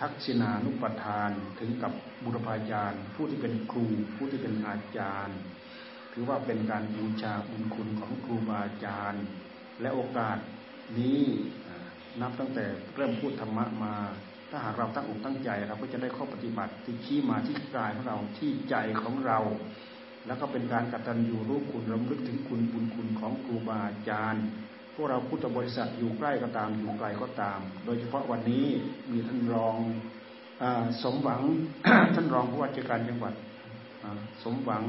[0.00, 1.92] ทักษินานุปทานถึงกับ
[2.24, 3.86] บุรพาจารย์ผู้ที่เป็นครู
[4.16, 5.38] ผู้ที่เป็นอาจารย์
[6.12, 9.22] ถือว่าเป็นการบูชาบุญคุณของครูบาอาจารย์
[9.80, 10.38] และโอกาส
[10.98, 11.22] นี้
[12.20, 13.96] นับตั้งแต่เริ่มพูดธรรมะมา
[14.50, 19.38] ถ้าหากเราตั้งอกตั้งใจเราก็จะได้ข้อปฏิบัติที่ชี้มาที่กายของเราที่ใจของเรา
[20.26, 24.44] แล้วก็เป็นการกตัญญูรู้คุณรำลึกถึงคุณบุญคุณของครูบาอาจารย์
[25.00, 28.66] วกเราพุทธบริษัทอยู่ใกล้ก็ตามอยู่ไกลก็ตาม โดยเฉพาะวันนี้
[29.12, 29.76] มีท่านรอง
[30.62, 30.64] อ
[31.02, 31.42] สมหวัง
[32.14, 33.34] ท่านรองผู้ว่าราชการจังหวัด
[34.42, 34.82] สมหวัง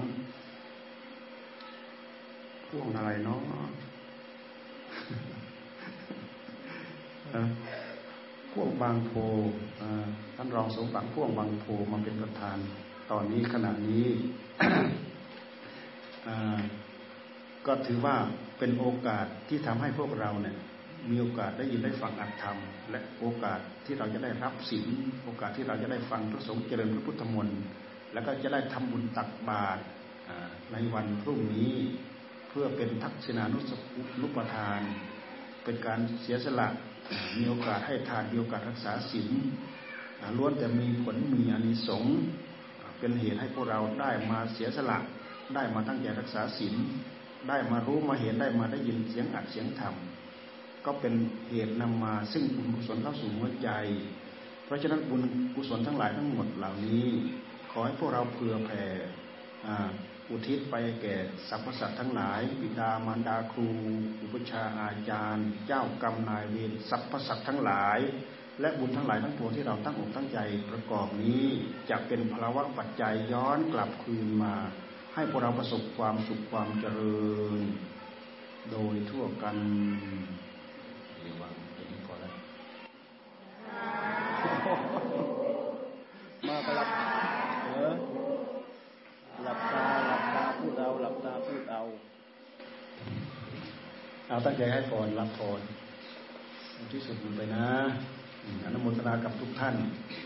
[2.68, 3.39] พ่วงอะไรเนาะ
[8.51, 9.12] พ่วงบางโพ
[10.36, 12.57] ท่านรองสมบัติพ่วงบางโพมาเป็นประธาน
[13.12, 14.05] ตอนนี้ขณะนี้
[17.68, 18.18] ก็ถือว่า
[18.64, 20.55] เป็นโอกาสที่ทำให้พวกเราเนี่ย
[21.09, 22.57] มีโอกาสได้ยินได้ฟังอัตธรรม
[22.91, 24.88] และโอกาสที่เราจะได้รับศีล
[25.24, 27.62] โอกาสที่เราจะได้ฟังพระสงฆ์เจริญพระพุทธมนต์
[28.14, 29.82] แล้วก็จะได้ทำบุญตักบาตร
[30.72, 31.74] ในวันพรุ่งนี้
[32.49, 33.72] เพื่อเป็นทักษิณานุส
[34.22, 34.82] นุปทาน
[35.64, 36.68] เป็นการเสียสละ
[37.38, 39.30] มีโอกาสให้ทานมีโอกาสรักษาศีล
[40.38, 42.16] ล้วนแต่มีผลมีอานิสงส์
[42.99, 44.97] เป็นเหตุให้พวกเราได้มาเสียสละ
[45.55, 46.76] ได้มาตั้งใจรักษาศีล
[47.47, 49.95] ได้มารู้มาเห็นได้มาได้ยินเสียงอัดเสียงธรรม
[50.85, 51.13] ก็เป็น
[51.49, 53.69] เหตุนำมาซึ่งบุญกุศลเข้าสู่หัวใจ
[54.65, 55.21] เพราะฉะนั้นบุญ
[55.55, 57.07] กุศลทั้งหลายทั้งหมดเหล่านี้
[57.71, 58.85] ขอให้พวกเราเผื่อแผ่
[60.29, 61.15] อุทิศไปแก่
[61.49, 63.69] สรรพสัตว์ทั้งหลาย บิดามารดาครู
[64.21, 67.99] อุปชาอาจารย์ เจ้ากรรมนายเวรสรรพสัตว์ทั้งหลาย
[68.61, 70.39] และบุญทั้งหลายทั้งปวงที่เราตั้งอกตั้งใจ
[70.69, 71.45] ประกอบนี้
[71.89, 74.55] จะเป็นพลวะปัจจัยย้อนกลับคืนมา
[75.14, 77.20] ให้พวกเราประสบความสุขความเจริ
[77.59, 77.62] ญ
[78.72, 79.57] โดยทั่วกัน
[81.24, 82.34] เรียกว่าจะนี้พอแล้ว
[86.47, 86.88] มาครับ
[87.66, 87.93] เออ
[89.43, 91.82] หลับตาหลับตาพูดเอาหลับตาพูดเอา
[94.28, 95.62] เอาตั้งใจให้พรรับพร
[96.93, 97.68] ที่สุดมันไปนะ
[98.66, 99.76] อนุโมทนากับทุกท่าน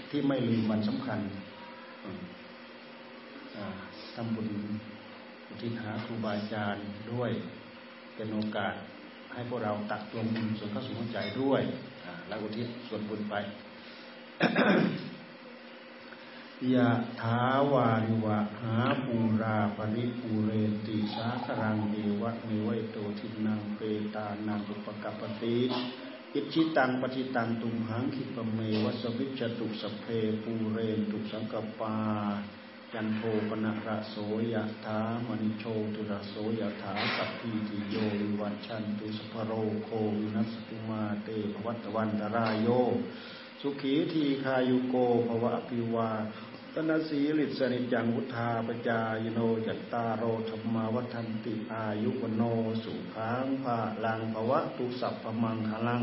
[0.09, 1.19] ที่ไม่ลืมวันสำคัญ
[4.15, 4.49] ทำบุญ
[5.47, 7.31] อุทิศหาครูบาอาจารย์ด้วย
[8.15, 8.75] เป็นโอกาส
[9.33, 11.61] ให้พวกเราตักตวงบุญส่วนเข้าสู่หัวใจด้วย
[12.27, 13.35] แล้วอุทิศส่วนบุญไป
[16.73, 16.89] ยะ
[17.21, 17.41] ถา
[17.71, 20.51] วาริวะหาปูราปริปูเร
[20.87, 23.79] ติสาครังเอวะเมวัยโตทินังเป
[24.15, 25.57] ตานังอุปกัปติ
[26.33, 30.05] อิชิตังปฏิตังตุมหังคิปเมวัสวิจตุสเพ
[30.43, 31.95] ปูเรนตุสังกปา
[32.97, 34.15] จันโทปนระโส
[34.53, 35.65] ยถามณิโช
[35.95, 39.51] ตุระโสยถาสัพพิติโยวิวัชชันตุสภโร
[39.83, 39.89] โค
[40.19, 42.67] วินัสตุมาเตภวัตวันตรายโย
[43.61, 44.95] สุขีทีคายุโก
[45.27, 46.11] ภวะปิวา
[46.73, 52.41] ตนาสีลิสนิจังวุธาปจายโนจัตตาโรธรรมาวัฒนติอายุวโน
[52.83, 56.01] สุขังภาลังภวะตุสัพพมังคลัง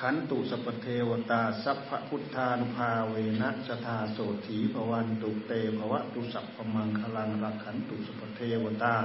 [0.00, 8.96] ขันตุสปเทวตา สัพพพุทธานุภาเวนะสทาโสถีภวันตุเตภวะตุสัพพมังคลังรักขันตุสปเทวตา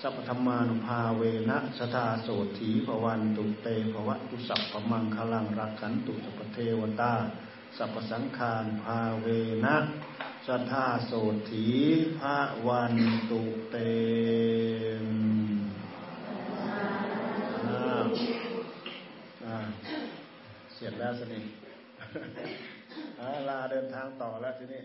[0.00, 2.28] สัพพธรรมานุภาเวนะสทาโส
[2.58, 7.14] ถีภวันตุเตภวะตุสัพพมังคลังรักขันตุสปเทวตา
[7.76, 9.26] สัพพสังฆานุภาเว
[9.64, 9.76] นะ
[10.46, 11.12] สทาโส
[11.50, 11.66] ถี
[12.18, 12.20] ภ
[12.66, 12.94] วัน
[13.30, 13.40] ตุ
[13.70, 13.76] เต
[20.80, 21.42] เสร็จแล้วสินี่
[23.48, 24.82] ลาเดินทางต่อแล้วทีนี้